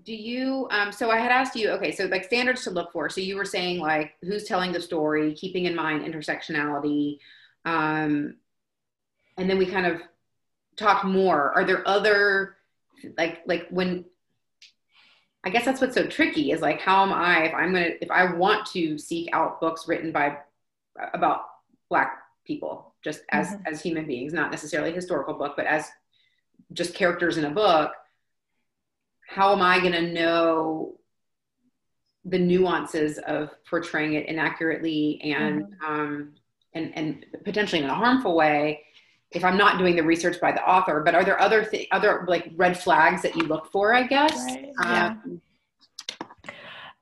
[0.04, 0.68] Do you?
[0.72, 1.70] Um, so I had asked you.
[1.72, 3.10] Okay, so like standards to look for.
[3.10, 7.20] So you were saying like who's telling the story, keeping in mind intersectionality,
[7.66, 8.36] um,
[9.38, 10.02] and then we kind of
[10.78, 12.56] talked more are there other
[13.18, 14.06] like like when
[15.44, 18.10] i guess that's what's so tricky is like how am i if i'm gonna if
[18.10, 20.38] i want to seek out books written by
[21.14, 21.42] about
[21.90, 23.68] black people just as mm-hmm.
[23.68, 25.90] as human beings not necessarily a historical book but as
[26.74, 27.92] just characters in a book
[29.32, 30.96] how am i going to know
[32.26, 35.86] the nuances of portraying it inaccurately and mm-hmm.
[35.92, 36.34] um,
[36.74, 38.82] and and potentially in a harmful way
[39.32, 41.02] if I'm not doing the research by the author.
[41.04, 43.94] But are there other th- other like red flags that you look for?
[43.94, 44.46] I guess.
[44.46, 44.72] Right.
[44.84, 45.42] Um,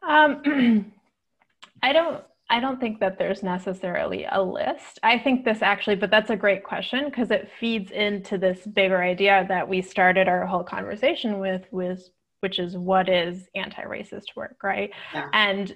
[0.03, 0.25] yeah.
[0.25, 0.93] um,
[1.83, 2.23] I don't.
[2.51, 4.97] I don't think that there's necessarily a list.
[5.03, 9.03] I think this actually, but that's a great question because it feeds into this bigger
[9.03, 12.09] idea that we started our whole conversation with, with
[12.41, 14.91] which is what is anti-racist work, right?
[15.13, 15.29] Yeah.
[15.33, 15.75] And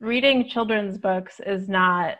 [0.00, 2.18] reading children's books is not,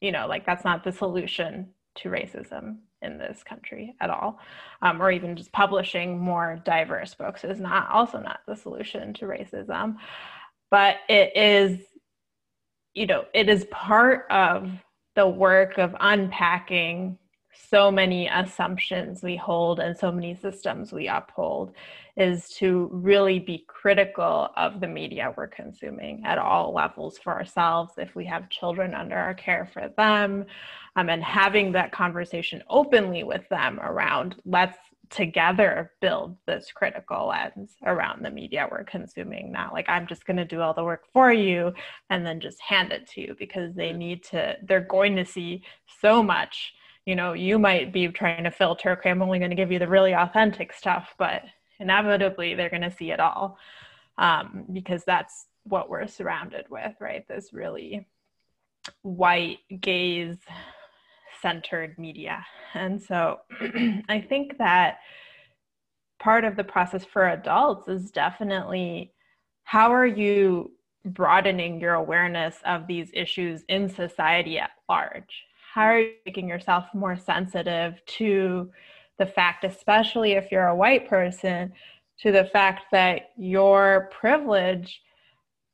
[0.00, 4.38] you know, like that's not the solution to racism in this country at all
[4.82, 9.26] um, or even just publishing more diverse books is not also not the solution to
[9.26, 9.96] racism
[10.70, 11.78] but it is
[12.94, 14.70] you know it is part of
[15.14, 17.18] the work of unpacking
[17.70, 21.72] so many assumptions we hold and so many systems we uphold
[22.16, 27.92] is to really be critical of the media we're consuming at all levels for ourselves.
[27.98, 30.46] If we have children under our care for them
[30.96, 37.76] um, and having that conversation openly with them around let's together build this critical lens
[37.84, 41.04] around the media we're consuming not like i'm just going to do all the work
[41.12, 41.72] for you
[42.10, 45.62] and then just hand it to you because they need to they're going to see
[46.00, 46.74] so much
[47.06, 49.78] you know you might be trying to filter okay i'm only going to give you
[49.78, 51.42] the really authentic stuff but
[51.80, 53.58] inevitably they're going to see it all
[54.18, 57.26] um, because that's what we're surrounded with right?
[57.28, 58.06] This really
[59.02, 60.38] white gaze
[61.42, 62.44] centered media.
[62.74, 63.40] And so
[64.08, 64.98] i think that
[66.18, 69.12] part of the process for adults is definitely
[69.64, 70.72] how are you
[71.04, 75.44] broadening your awareness of these issues in society at large
[75.76, 78.70] how are you making yourself more sensitive to
[79.18, 81.70] the fact, especially if you're a white person,
[82.18, 85.02] to the fact that your privilege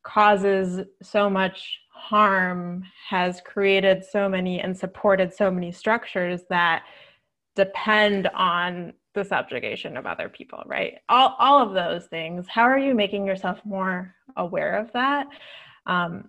[0.03, 6.83] causes so much harm, has created so many and supported so many structures that
[7.55, 10.95] depend on the subjugation of other people, right?
[11.09, 12.47] All, all of those things.
[12.49, 15.29] How are you making yourself more aware of that?
[15.87, 16.29] Um,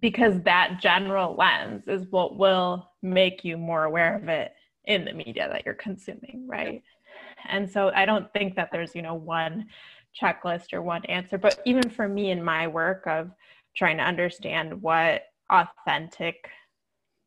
[0.00, 4.52] because that general lens is what will make you more aware of it
[4.86, 6.82] in the media that you're consuming right?
[7.48, 9.66] And so i don't think that there's you know one
[10.20, 13.30] checklist or one answer but even for me in my work of
[13.76, 16.48] trying to understand what authentic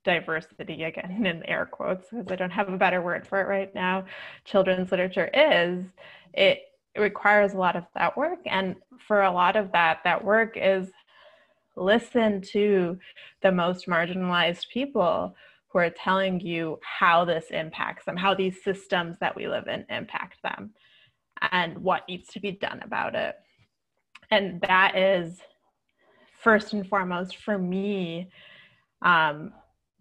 [0.03, 3.76] diversity again in air quotes because i don't have a better word for it right
[3.76, 4.03] now
[4.45, 5.86] children's literature is
[6.34, 6.62] it
[6.97, 8.39] requires a lot of that work.
[8.45, 8.76] And
[9.08, 10.89] for a lot of that that work is
[11.78, 12.97] listen to
[13.41, 15.36] the most marginalized people
[15.67, 19.86] who are telling you how this impacts them, how these systems that we live in
[19.89, 20.71] impact them,
[21.51, 23.36] and what needs to be done about it.
[24.32, 25.39] And that is
[26.39, 28.30] first and foremost for me,
[29.01, 29.53] um,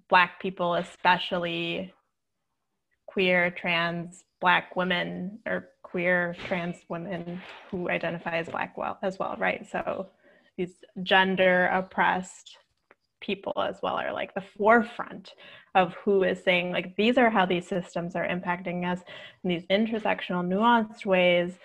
[0.09, 1.93] Black people, especially
[3.07, 9.37] queer, trans, Black women, or queer, trans women who identify as Black well as well,
[9.39, 9.67] right?
[9.71, 10.09] So
[10.57, 12.59] these gender oppressed
[13.21, 15.33] people as well are like the forefront
[15.75, 19.01] of who is saying like these are how these systems are impacting us
[19.43, 21.59] in these intersectional nuanced ways.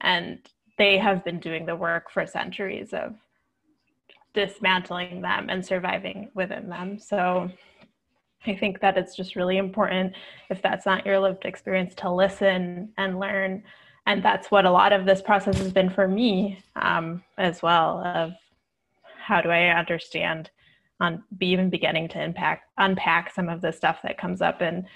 [0.00, 0.38] And
[0.78, 3.14] they have been doing the work for centuries of
[4.34, 6.98] dismantling them and surviving within them.
[6.98, 7.50] So
[8.46, 10.12] i think that it's just really important
[10.50, 13.62] if that's not your lived experience to listen and learn
[14.06, 17.98] and that's what a lot of this process has been for me um, as well
[18.04, 18.32] of
[19.18, 20.50] how do i understand
[21.00, 24.86] on be even beginning to impact unpack some of the stuff that comes up in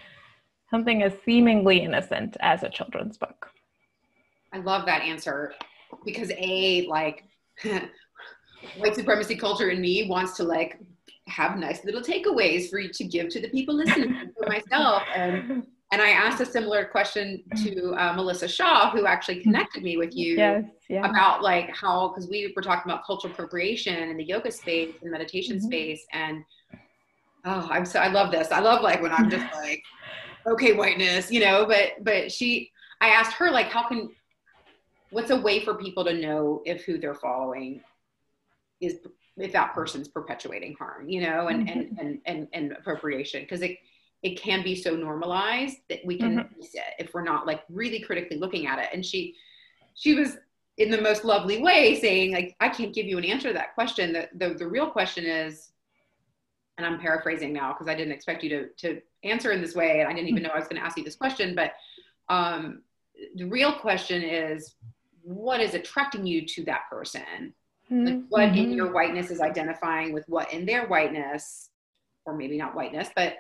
[0.71, 3.51] something as seemingly innocent as a children's book.
[4.53, 5.53] I love that answer
[6.05, 7.25] because a like
[8.79, 10.79] white supremacy culture in me wants to like
[11.27, 15.67] have nice little takeaways for you to give to the people listening for myself and
[15.93, 20.15] and I asked a similar question to uh, Melissa Shaw, who actually connected me with
[20.15, 21.09] you yes, yeah.
[21.09, 25.11] about like how, because we were talking about cultural appropriation in the yoga space and
[25.11, 25.67] meditation mm-hmm.
[25.67, 26.07] space.
[26.13, 26.45] And
[27.45, 28.53] oh, I'm so, I love this.
[28.53, 29.83] I love like when I'm just like,
[30.47, 32.71] okay, whiteness, you know, but, but she,
[33.01, 34.11] I asked her like, how can,
[35.11, 37.83] what's a way for people to know if who they're following
[38.81, 38.99] is,
[39.37, 41.81] if that person's perpetuating harm, you know, and, mm-hmm.
[41.81, 43.45] and, and, and, and appropriation.
[43.47, 43.79] Cause it,
[44.23, 46.59] it can be so normalized that we can mm-hmm.
[46.59, 49.35] miss it if we're not like really critically looking at it and she
[49.95, 50.37] she was
[50.77, 53.75] in the most lovely way saying like i can't give you an answer to that
[53.75, 55.73] question the the, the real question is
[56.79, 60.01] and i'm paraphrasing now because i didn't expect you to to answer in this way
[60.01, 61.73] and i didn't even know i was going to ask you this question but
[62.29, 62.83] um,
[63.35, 64.77] the real question is
[65.23, 67.53] what is attracting you to that person
[67.91, 68.05] mm-hmm.
[68.05, 68.73] like what in mm-hmm.
[68.73, 71.71] your whiteness is identifying with what in their whiteness
[72.25, 73.39] or maybe not whiteness but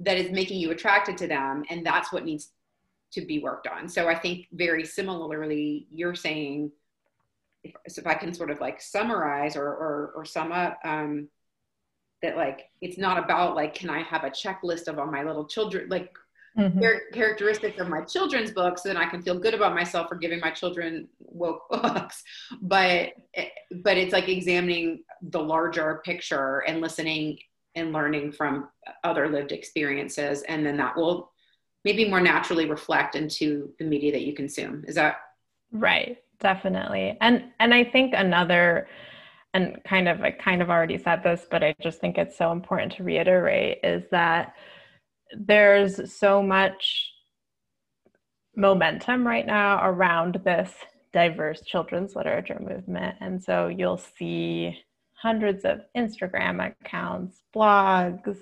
[0.00, 2.52] that is making you attracted to them and that's what needs
[3.12, 6.70] to be worked on so i think very similarly you're saying
[7.62, 11.28] if, so if i can sort of like summarize or or, or sum up um,
[12.22, 15.46] that like it's not about like can i have a checklist of all my little
[15.46, 16.10] children like
[16.56, 16.80] mm-hmm.
[16.80, 20.40] char- characteristics of my children's books then i can feel good about myself for giving
[20.40, 22.22] my children woke books
[22.62, 23.10] but
[23.82, 27.36] but it's like examining the larger picture and listening
[27.74, 28.68] and learning from
[29.04, 31.30] other lived experiences and then that will
[31.84, 34.84] maybe more naturally reflect into the media that you consume.
[34.86, 35.16] Is that
[35.72, 37.16] right definitely.
[37.20, 38.88] And and i think another
[39.52, 42.52] and kind of i kind of already said this but i just think it's so
[42.52, 44.54] important to reiterate is that
[45.36, 47.12] there's so much
[48.56, 50.72] momentum right now around this
[51.12, 53.16] diverse children's literature movement.
[53.20, 54.78] And so you'll see
[55.20, 58.38] hundreds of Instagram accounts, blogs,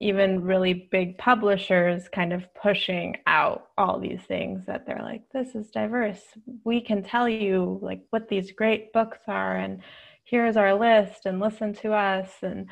[0.00, 5.54] even really big publishers kind of pushing out all these things that they're like this
[5.54, 6.22] is diverse.
[6.64, 9.82] We can tell you like what these great books are and
[10.24, 12.30] here's our list and listen to us.
[12.42, 12.68] And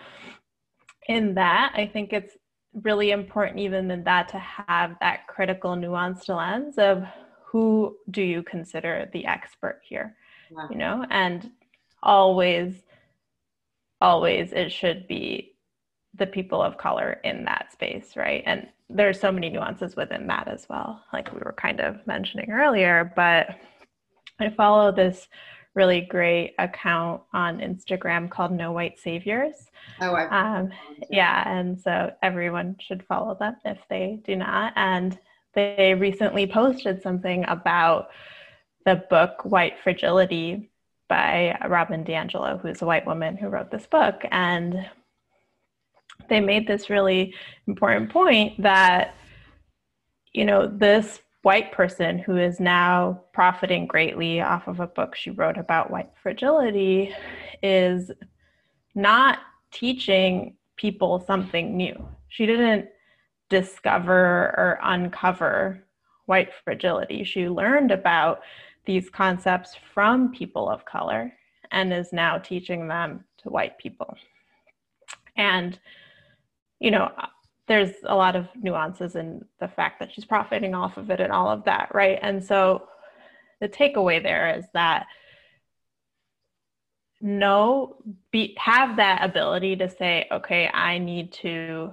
[1.09, 2.36] in that i think it's
[2.84, 7.02] really important even in that to have that critical nuanced lens of
[7.46, 10.14] who do you consider the expert here
[10.50, 10.68] wow.
[10.70, 11.04] you know?
[11.11, 11.50] And
[12.02, 12.74] always
[14.01, 15.55] always it should be
[16.14, 18.42] the people of color in that space, right?
[18.46, 22.51] And there's so many nuances within that as well, like we were kind of mentioning
[22.51, 23.12] earlier.
[23.14, 23.49] But
[24.40, 25.28] I follow this
[25.74, 29.55] really great account on Instagram called No White Saviors.
[30.01, 30.70] Oh, um,
[31.11, 34.72] yeah, and so everyone should follow them if they do not.
[34.76, 35.18] And
[35.55, 38.09] they recently posted something about
[38.84, 40.70] the book White Fragility
[41.09, 44.22] by Robin DiAngelo, who's a white woman who wrote this book.
[44.30, 44.88] And
[46.28, 47.34] they made this really
[47.66, 49.14] important point that,
[50.32, 55.30] you know, this white person who is now profiting greatly off of a book she
[55.30, 57.14] wrote about white fragility
[57.62, 58.11] is
[58.94, 59.38] not
[59.70, 62.09] teaching people something new.
[62.28, 62.88] She didn't
[63.48, 65.84] discover or uncover
[66.26, 67.24] white fragility.
[67.24, 68.40] She learned about
[68.89, 71.30] these concepts from people of color
[71.70, 74.16] and is now teaching them to white people.
[75.36, 75.78] And,
[76.80, 77.12] you know,
[77.66, 81.30] there's a lot of nuances in the fact that she's profiting off of it and
[81.30, 82.18] all of that, right?
[82.22, 82.89] And so
[83.61, 85.07] the takeaway there is that
[87.20, 87.97] no
[88.30, 91.93] be have that ability to say okay i need to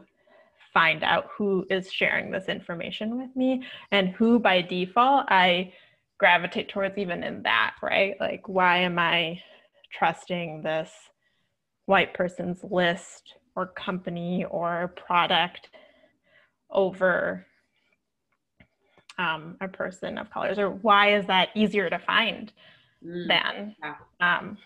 [0.72, 5.74] find out who is sharing this information with me and who by default i
[6.18, 8.16] gravitate towards even in that, right?
[8.20, 9.42] Like, why am I
[9.92, 10.92] trusting this
[11.86, 15.70] white person's list or company or product
[16.70, 17.46] over
[19.18, 20.58] um, a person of colors?
[20.58, 22.52] Or why is that easier to find
[23.06, 23.28] mm.
[23.28, 23.96] than, yeah.
[24.20, 24.58] um,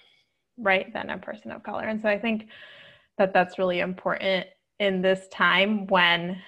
[0.57, 1.83] right, than a person of color?
[1.83, 2.47] And so I think
[3.17, 4.47] that that's really important
[4.79, 6.41] in this time when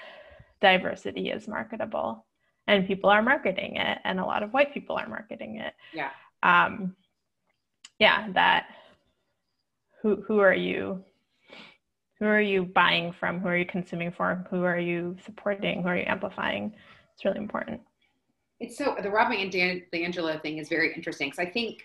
[0.62, 2.26] diversity is marketable
[2.72, 5.74] and people are marketing it and a lot of white people are marketing it.
[5.93, 6.09] Yeah.
[6.43, 6.95] Um
[7.99, 8.65] yeah that
[10.01, 11.03] who who are you
[12.19, 13.39] who are you buying from?
[13.39, 14.45] Who are you consuming for?
[14.51, 15.82] Who are you supporting?
[15.82, 16.72] Who are you amplifying?
[17.15, 17.82] It's really important.
[18.59, 21.82] It's so the Robin and Dan, DiAngelo thing is very interesting because I think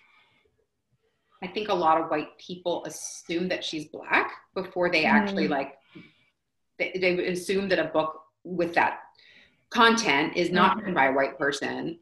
[1.42, 5.50] I think a lot of white people assume that she's black before they actually mm.
[5.50, 5.78] like
[6.78, 9.00] they, they assume that a book with that
[9.70, 11.98] content is not written by a white person.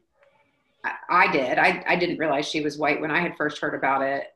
[0.83, 1.57] I, I did.
[1.57, 4.33] I, I didn't realize she was white when I had first heard about it.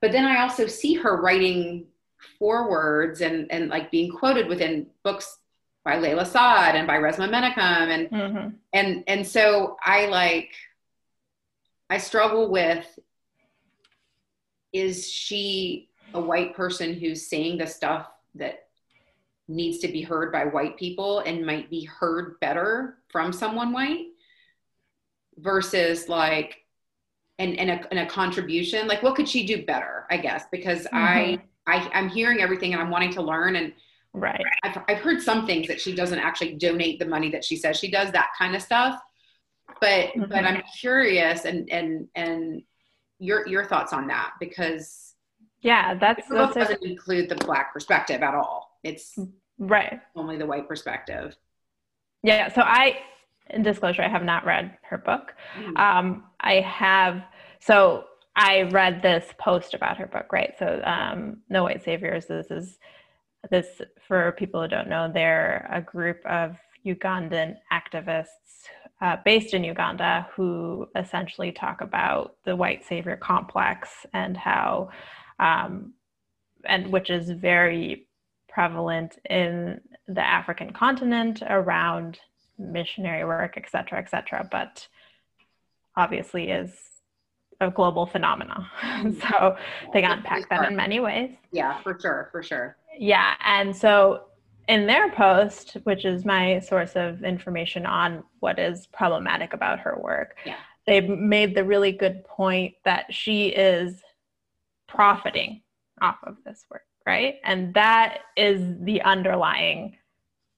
[0.00, 1.86] But then I also see her writing
[2.38, 5.38] forewords and, and like being quoted within books
[5.84, 7.58] by Layla Saad and by Resmaa Menakem.
[7.58, 8.48] And, mm-hmm.
[8.72, 10.52] and, and so I like,
[11.90, 12.86] I struggle with,
[14.72, 18.61] is she a white person who's saying the stuff that
[19.52, 24.06] needs to be heard by white people and might be heard better from someone white
[25.38, 26.58] versus like
[27.38, 30.84] and, and, a, and a contribution like what could she do better i guess because
[30.84, 30.96] mm-hmm.
[30.96, 33.72] I, I i'm hearing everything and i'm wanting to learn and
[34.14, 34.44] Right.
[34.62, 37.78] I've, I've heard some things that she doesn't actually donate the money that she says
[37.78, 39.00] she does, that kind of stuff.
[39.80, 40.24] But mm-hmm.
[40.24, 42.62] but I'm curious and and and
[43.18, 45.14] your your thoughts on that because
[45.62, 48.78] yeah, that's book doesn't include the black perspective at all.
[48.84, 49.18] It's
[49.68, 51.36] right only the white perspective.
[52.22, 52.52] Yeah.
[52.52, 52.98] So I,
[53.50, 55.34] in disclosure, I have not read her book.
[55.58, 55.78] Mm.
[55.78, 57.22] Um, I have
[57.60, 58.04] so
[58.34, 60.54] I read this post about her book, right?
[60.58, 62.26] So um, No White Saviors.
[62.26, 62.78] This is
[63.50, 65.10] this for people who don't know.
[65.12, 66.56] They're a group of
[66.86, 68.68] Ugandan activists
[69.00, 74.90] uh, based in Uganda who essentially talk about the white savior complex and how,
[75.40, 75.92] um,
[76.64, 78.06] and which is very
[78.52, 82.18] prevalent in the African continent around
[82.58, 84.86] missionary work, et cetera, et cetera, but
[85.96, 86.70] obviously is
[87.60, 88.66] a global phenomenon.
[89.20, 89.56] so
[89.92, 91.30] they unpack that in many ways.
[91.52, 92.76] Yeah, for sure, for sure.
[92.98, 94.24] Yeah, and so
[94.68, 99.98] in their post, which is my source of information on what is problematic about her
[100.00, 100.56] work, yeah.
[100.86, 104.00] they made the really good point that she is
[104.88, 105.62] profiting
[106.00, 107.36] off of this work, right?
[107.44, 109.96] And that is the underlying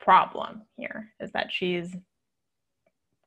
[0.01, 1.95] problem here is that she's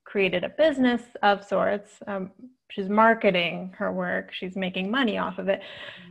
[0.05, 1.91] created a business of sorts.
[2.07, 2.32] Um,
[2.70, 4.32] she's marketing her work.
[4.32, 5.61] She's making money off of it.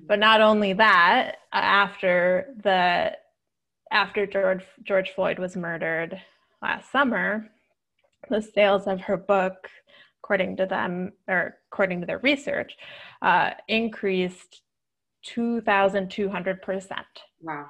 [0.07, 3.17] But not only that, after the
[3.93, 6.21] after George George Floyd was murdered
[6.61, 7.49] last summer,
[8.29, 9.69] the sales of her book,
[10.23, 12.77] according to them or according to their research,
[13.23, 14.63] uh, increased
[15.27, 17.07] two thousand two hundred percent.
[17.43, 17.67] Wow!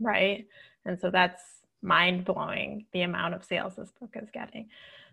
[0.00, 0.46] Right,
[0.84, 1.42] and so that's
[1.82, 4.68] mind blowing the amount of sales this book is getting.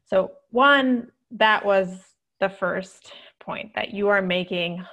[0.05, 1.99] So one that was
[2.39, 4.84] the first point that you are making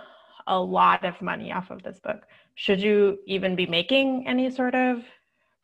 [0.47, 2.23] a lot of money off of this book.
[2.55, 5.03] Should you even be making any sort of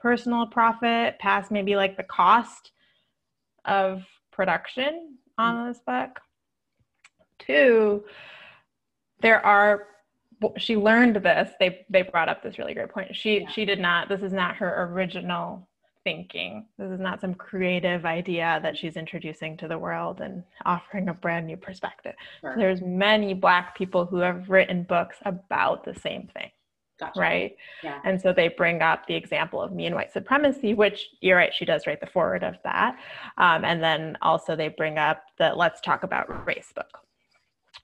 [0.01, 2.73] personal profit past maybe like the cost
[3.65, 4.03] of
[4.33, 5.69] production on mm-hmm.
[5.69, 6.21] this book.
[7.39, 8.05] Two,
[9.21, 9.87] there are
[10.57, 11.51] she learned this.
[11.59, 13.15] They they brought up this really great point.
[13.15, 13.51] She yeah.
[13.51, 14.09] she did not.
[14.09, 15.69] This is not her original
[16.05, 16.67] thinking.
[16.79, 21.15] This is not some creative idea that she's introducing to the world and offering a
[21.15, 22.15] brand new perspective.
[22.41, 22.55] Sure.
[22.57, 26.51] There's many black people who have written books about the same thing.
[26.99, 27.19] Gotcha.
[27.19, 27.57] Right.
[27.83, 27.99] Yeah.
[28.05, 31.53] And so they bring up the example of me and white supremacy, which you're right,
[31.55, 32.99] she does write the foreword of that.
[33.39, 36.99] Um, and then also they bring up the Let's Talk About Race book,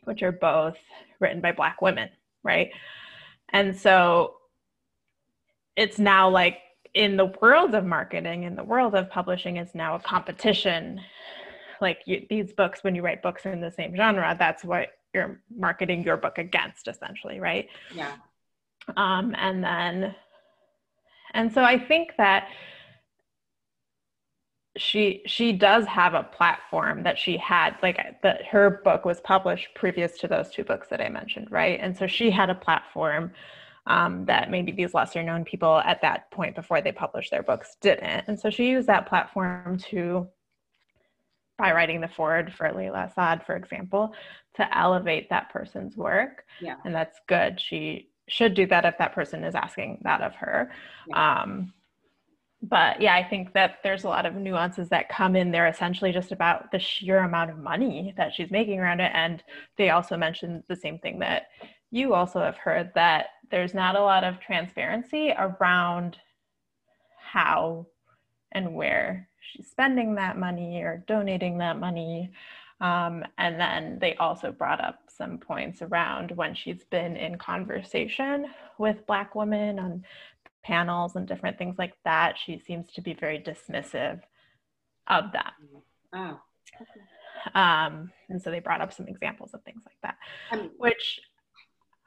[0.05, 0.77] which are both
[1.19, 2.11] written by Black women.
[2.47, 2.71] Right.
[3.51, 4.37] And so
[5.77, 6.59] it's now like
[6.95, 11.01] in the world of marketing, in the world of publishing, it's now a competition.
[11.81, 15.41] Like you, these books, when you write books in the same genre, that's what you're
[15.55, 17.69] marketing your book against, essentially, right?
[17.95, 18.13] Yeah.
[18.97, 20.15] Um, and then,
[21.35, 22.49] and so I think that
[24.77, 29.69] she she does have a platform that she had like that her book was published
[29.75, 33.31] previous to those two books that i mentioned right and so she had a platform
[33.89, 37.77] um, that maybe these lesser known people at that point before they published their books
[37.81, 40.29] didn't and so she used that platform to
[41.59, 44.13] by writing the foreword for Layla Saad, for example,
[44.57, 46.45] to elevate that person's work.
[46.61, 46.77] Yeah.
[46.85, 47.61] And that's good.
[47.61, 50.71] She should do that if that person is asking that of her.
[51.09, 51.43] Yeah.
[51.43, 51.73] Um,
[52.63, 56.13] but yeah, I think that there's a lot of nuances that come in there essentially
[56.13, 59.13] just about the sheer amount of money that she's making around it.
[59.15, 59.43] And
[59.77, 61.49] they also mentioned the same thing that
[61.91, 66.19] you also have heard that there's not a lot of transparency around
[67.19, 67.87] how
[68.53, 72.31] and where she's spending that money or donating that money.
[72.81, 78.47] Um, and then they also brought up some points around when she's been in conversation
[78.79, 80.05] with Black women on
[80.67, 82.37] panels and different things like that.
[82.37, 84.21] She seems to be very dismissive
[85.07, 85.53] of that.
[86.13, 86.41] Oh.
[87.55, 90.17] Um, and so they brought up some examples of things like that,
[90.51, 91.21] um, which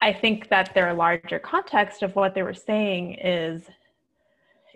[0.02, 3.64] I think that their larger context of what they were saying is,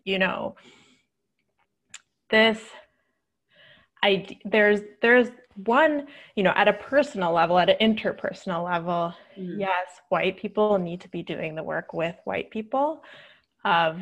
[0.06, 0.56] you know,
[2.30, 2.60] this
[4.02, 5.30] I there's there's
[5.66, 9.60] one you know at a personal level at an interpersonal level mm-hmm.
[9.60, 13.04] yes white people need to be doing the work with white people
[13.66, 14.00] of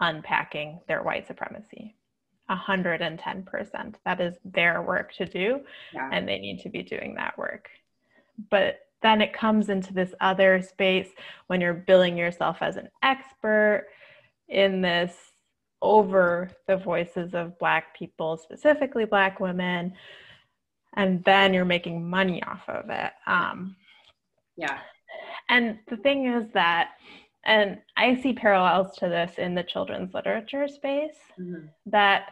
[0.00, 1.94] unpacking their white supremacy
[2.50, 5.60] 110% that is their work to do
[5.94, 6.10] yeah.
[6.12, 7.68] and they need to be doing that work
[8.50, 11.08] but then it comes into this other space
[11.48, 13.88] when you're billing yourself as an expert
[14.48, 15.12] in this
[15.82, 19.92] over the voices of Black people, specifically Black women,
[20.96, 23.12] and then you're making money off of it.
[23.26, 23.76] Um,
[24.56, 24.78] yeah.
[25.48, 26.90] And the thing is that
[27.44, 31.66] and I see parallels to this in the children's literature space mm-hmm.
[31.86, 32.30] that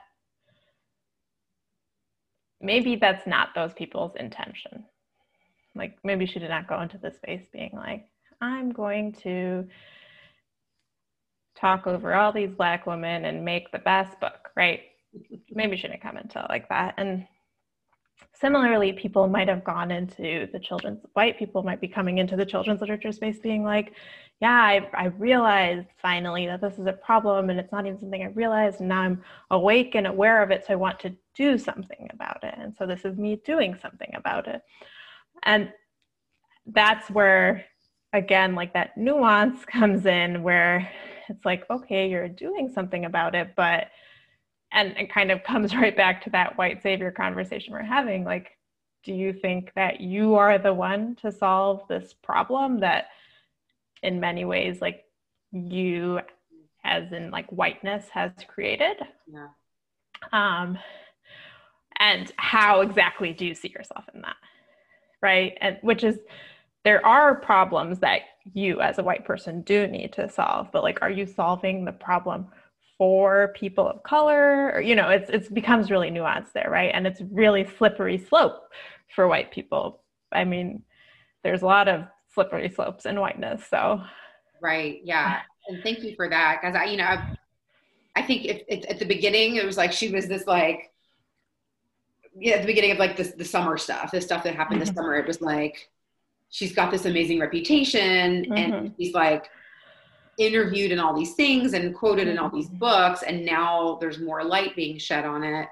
[2.61, 4.85] maybe that's not those people's intention.
[5.75, 8.07] Like maybe she did not go into the space being like,
[8.41, 9.67] I'm going to
[11.57, 14.81] talk over all these black women and make the best book, right?
[15.51, 16.95] maybe she didn't come into it like that.
[16.97, 17.27] And
[18.33, 22.47] similarly, people might have gone into the children's, white people might be coming into the
[22.47, 23.95] children's literature space being like,
[24.41, 28.23] yeah, I, I realized finally that this is a problem and it's not even something
[28.23, 28.81] I realized.
[28.81, 30.65] And now I'm awake and aware of it.
[30.67, 32.55] So I want to do something about it.
[32.57, 34.63] And so this is me doing something about it.
[35.43, 35.71] And
[36.67, 37.67] that's where,
[38.13, 40.91] again, like that nuance comes in where
[41.29, 43.89] it's like, okay, you're doing something about it, but
[44.73, 48.53] and it kind of comes right back to that white savior conversation we're having like
[49.05, 53.07] do you think that you are the one to solve this problem that
[54.03, 55.05] in many ways like
[55.53, 56.21] you
[56.85, 58.97] as in like whiteness has created?
[59.27, 59.49] Yeah.
[60.33, 60.79] um
[61.99, 64.37] and how exactly do you see yourself in that?
[65.23, 65.57] Right?
[65.61, 66.19] And which is
[66.85, 68.23] there are problems that
[68.55, 71.93] you as a white person do need to solve but like are you solving the
[71.93, 72.49] problem
[73.01, 77.07] for people of color or, you know it's it's becomes really nuanced there right and
[77.07, 78.69] it's really slippery slope
[79.17, 80.83] for white people i mean
[81.43, 84.03] there's a lot of slippery slopes in whiteness so
[84.61, 87.17] right yeah and thank you for that because i you know
[88.17, 90.93] i think it, it, at the beginning it was like she was this like
[92.37, 94.91] yeah at the beginning of like this the summer stuff the stuff that happened this
[94.91, 94.99] mm-hmm.
[94.99, 95.89] summer it was like
[96.51, 98.53] she's got this amazing reputation mm-hmm.
[98.53, 99.49] and she's like
[100.39, 102.79] interviewed in all these things and quoted in all these mm-hmm.
[102.79, 105.69] books and now there's more light being shed on it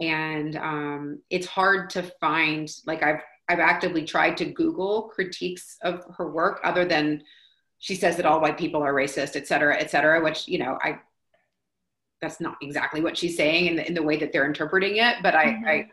[0.00, 6.04] and um, it's hard to find like i've i've actively tried to google critiques of
[6.16, 7.22] her work other than
[7.78, 10.78] she says that all white people are racist et cetera et cetera which you know
[10.82, 10.98] i
[12.20, 15.16] that's not exactly what she's saying in the, in the way that they're interpreting it
[15.22, 15.66] but i, mm-hmm.
[15.66, 15.90] I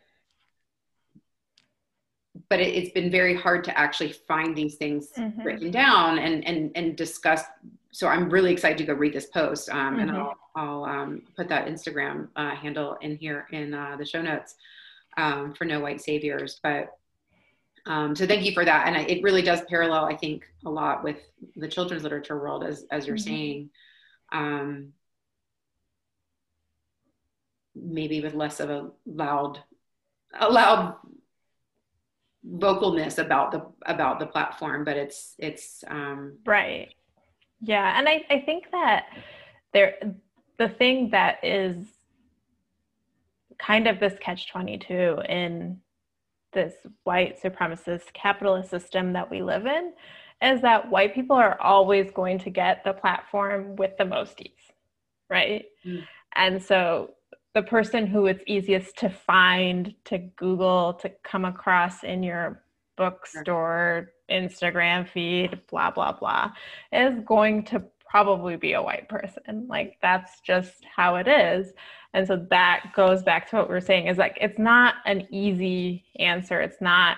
[2.49, 5.41] but it, has been very hard to actually find these things mm-hmm.
[5.41, 7.43] written down and and and discuss
[7.97, 9.99] so I'm really excited to go read this post, um, mm-hmm.
[10.01, 14.21] and I'll, I'll um, put that Instagram uh, handle in here in uh, the show
[14.21, 14.53] notes
[15.17, 16.59] um, for No White Saviors.
[16.61, 16.95] But
[17.87, 21.03] um, so thank you for that, and it really does parallel, I think, a lot
[21.03, 21.17] with
[21.55, 23.23] the children's literature world, as as you're mm-hmm.
[23.23, 23.69] saying.
[24.31, 24.93] Um,
[27.73, 29.59] maybe with less of a loud,
[30.39, 30.97] a loud
[32.55, 36.93] vocalness about the about the platform, but it's it's um, right
[37.61, 39.05] yeah, and I, I think that
[39.73, 39.95] there
[40.57, 41.85] the thing that is
[43.59, 45.79] kind of this catch 22 in
[46.53, 46.73] this
[47.03, 49.93] white supremacist capitalist system that we live in
[50.41, 54.51] is that white people are always going to get the platform with the most ease
[55.29, 55.65] right?
[55.85, 56.03] Mm.
[56.35, 57.11] And so
[57.57, 62.61] the person who it's easiest to find, to Google, to come across in your
[62.97, 66.51] bookstore, Instagram feed, blah, blah, blah,
[66.93, 69.65] is going to probably be a white person.
[69.67, 71.73] Like that's just how it is.
[72.13, 75.27] And so that goes back to what we are saying is like it's not an
[75.31, 76.61] easy answer.
[76.61, 77.17] It's not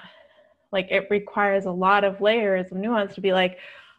[0.72, 3.58] like it requires a lot of layers of nuance to be like,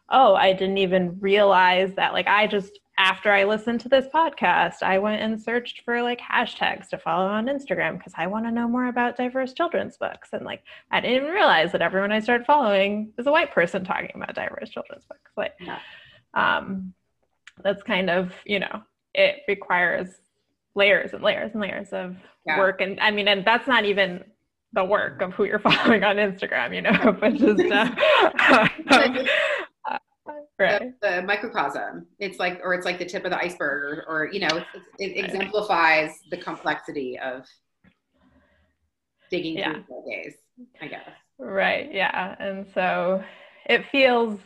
[0.09, 4.83] oh, I didn't even realize that like I just after I listened to this podcast,
[4.83, 8.51] I went and searched for like hashtags to follow on Instagram because I want to
[8.51, 10.29] know more about diverse children's books.
[10.35, 13.87] And like, I didn't even realize that everyone I started following is a white person
[13.87, 15.31] talking about diverse children's books.
[15.35, 15.79] Like, yeah.
[16.35, 16.93] um,
[17.65, 18.83] that's kind of, you know,
[19.15, 20.11] it requires
[20.75, 22.59] layers and layers and layers of yeah.
[22.59, 22.83] work.
[22.83, 24.25] And I mean, and that's not even
[24.75, 28.69] the work of who you're following on Instagram, you know, but just, uh,
[30.59, 31.01] right.
[31.01, 32.07] the, the, microcosm.
[32.19, 34.67] It's like, or it's like the tip of the iceberg, or, or you know, it's,
[34.99, 37.45] it's, it exemplifies the complexity of
[39.31, 39.73] digging yeah.
[39.73, 40.35] through the days,
[40.81, 41.09] I guess.
[41.39, 41.93] Right.
[41.93, 42.37] Yeah.
[42.39, 43.23] And so
[43.67, 44.39] it feels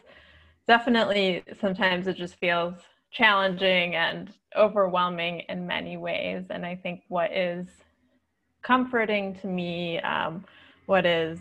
[0.68, 2.74] definitely sometimes it just feels
[3.11, 6.45] challenging and overwhelming in many ways.
[6.51, 7.66] And I think what is
[8.62, 10.45] comforting to me, um,
[10.87, 11.39] what is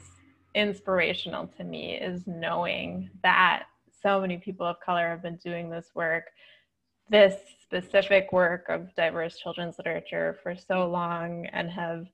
[0.55, 3.65] inspirational to me is knowing that
[4.03, 6.25] so many people of color have been doing this work,
[7.09, 12.05] this specific work of diverse children's literature for so long and have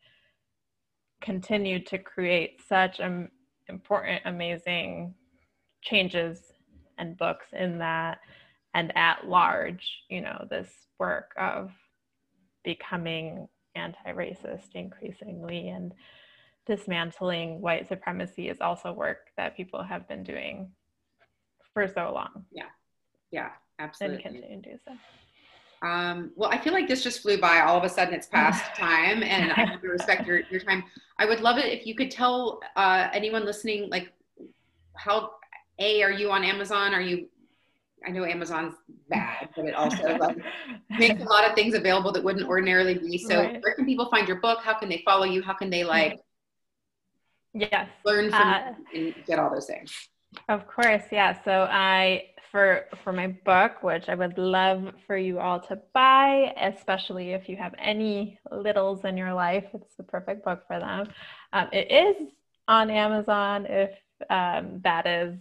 [1.22, 3.02] continued to create such
[3.68, 5.14] important, amazing
[5.82, 6.40] changes
[6.98, 8.20] and books in that
[8.74, 10.70] and at large, you know, this
[11.00, 11.72] work of
[12.64, 15.94] becoming anti-racist increasingly and
[16.68, 20.70] dismantling white supremacy is also work that people have been doing
[21.74, 22.46] for so long.
[22.52, 22.66] Yeah.
[23.32, 23.50] Yeah,
[23.80, 24.24] absolutely.
[24.24, 24.94] And continue to do so.
[25.82, 27.62] Um, well, I feel like this just flew by.
[27.62, 30.84] All of a sudden, it's past time, and I have to respect your, your time.
[31.18, 34.12] I would love it if you could tell uh, anyone listening, like,
[34.96, 35.32] how
[35.80, 36.94] a are you on Amazon?
[36.94, 37.30] Are you?
[38.06, 38.76] I know Amazon's
[39.10, 40.38] bad, but it also like,
[40.90, 43.18] makes a lot of things available that wouldn't ordinarily be.
[43.18, 43.62] So, right.
[43.62, 44.60] where can people find your book?
[44.62, 45.42] How can they follow you?
[45.42, 46.20] How can they like?
[47.54, 47.88] Yes.
[48.06, 50.09] Learn from uh, and get all those things.
[50.48, 51.42] Of course, yeah.
[51.44, 56.54] So I for for my book, which I would love for you all to buy,
[56.60, 59.66] especially if you have any littles in your life.
[59.74, 61.08] It's the perfect book for them.
[61.54, 62.28] Um, it is
[62.68, 63.92] on Amazon if
[64.30, 65.38] um, that is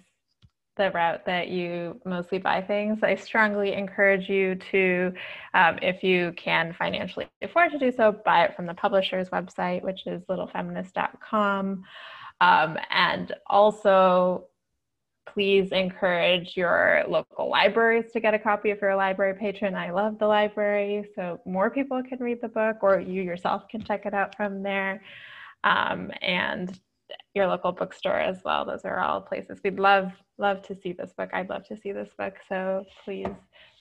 [0.77, 3.01] the route that you mostly buy things.
[3.03, 5.13] I strongly encourage you to,
[5.53, 9.83] um, if you can financially afford to do so, buy it from the publisher's website,
[9.83, 11.83] which is littlefeminist.com.
[12.41, 14.48] Um, and also
[15.33, 19.75] please encourage your local libraries to get a copy if you're a library patron.
[19.75, 23.83] I love the library, so more people can read the book, or you yourself can
[23.83, 25.03] check it out from there.
[25.65, 26.79] Um, and
[27.35, 28.65] your local bookstore as well.
[28.65, 31.31] Those are all places we'd love love to see this book.
[31.33, 32.35] I'd love to see this book.
[32.49, 33.27] So please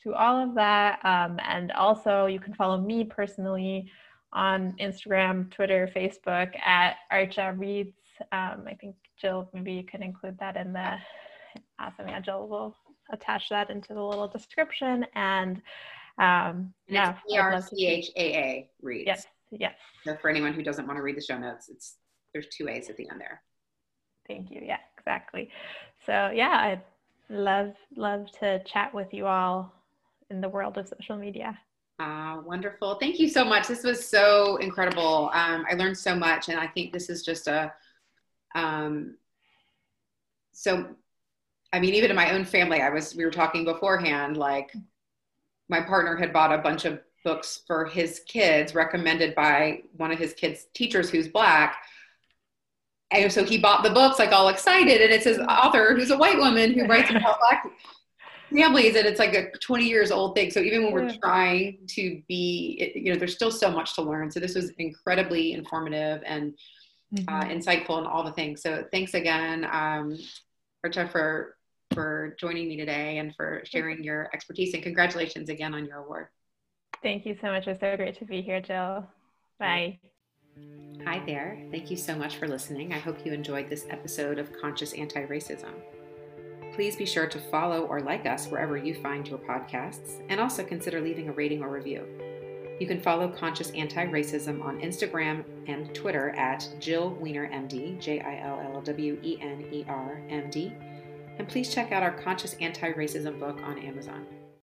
[0.04, 1.00] do all of that.
[1.06, 3.91] Um, and also, you can follow me personally
[4.34, 7.93] on Instagram, Twitter, Facebook at Archaa Reads.
[8.32, 10.95] Um, I think Jill, maybe you can include that in the
[11.80, 12.08] Awesome.
[12.24, 12.76] Jill will
[13.12, 15.06] attach that into the little description.
[15.16, 15.58] And,
[16.18, 19.08] um, and yeah, E R C H A A reads.
[19.08, 19.26] Yes.
[19.52, 19.76] Yes.
[20.04, 21.96] So for anyone who doesn't want to read the show notes, it's
[22.34, 23.42] there's two A's at the end there.
[24.28, 24.62] Thank you.
[24.64, 25.50] Yeah, exactly.
[26.06, 26.82] So yeah, I'd
[27.30, 29.74] love love to chat with you all
[30.30, 31.58] in the world of social media.
[32.00, 32.96] Uh, wonderful.
[32.96, 33.68] Thank you so much.
[33.68, 35.32] This was so incredible.
[35.34, 37.72] Um, I learned so much, and I think this is just a
[38.54, 39.16] um,
[40.52, 40.88] so
[41.74, 44.72] I mean, even in my own family, I was, we were talking beforehand, like
[45.70, 50.20] my partner had bought a bunch of books for his kids recommended by one of
[50.20, 51.78] his kids' teachers who's black.
[53.11, 56.18] And so he bought the books like all excited, and it's his author who's a
[56.18, 57.65] white woman who writes about black
[58.53, 60.51] families, and it's like a 20 years old thing.
[60.51, 64.32] So even when we're trying to be, you know, there's still so much to learn.
[64.32, 66.53] So this was incredibly informative and
[67.28, 67.51] uh, mm-hmm.
[67.51, 68.61] insightful and all the things.
[68.61, 70.18] So thanks again, um,
[70.86, 71.57] Archaa, for
[71.94, 74.74] for joining me today and for sharing your expertise.
[74.74, 76.28] And congratulations again on your award.
[77.04, 77.68] Thank you so much.
[77.68, 79.08] It's so great to be here, Jill.
[79.60, 80.00] Bye.
[81.06, 81.64] Hi there.
[81.72, 82.94] Thank you so much for listening.
[82.94, 85.74] I hope you enjoyed this episode of Conscious Anti Racism.
[86.74, 90.64] Please be sure to follow or like us wherever you find your podcasts, and also
[90.64, 92.06] consider leaving a rating or review.
[92.80, 98.20] You can follow Conscious Anti Racism on Instagram and Twitter at Jill Wener MD, J
[98.20, 100.74] I L L W E N E R M D
[101.38, 104.26] and please check out our Conscious Anti Racism book on Amazon.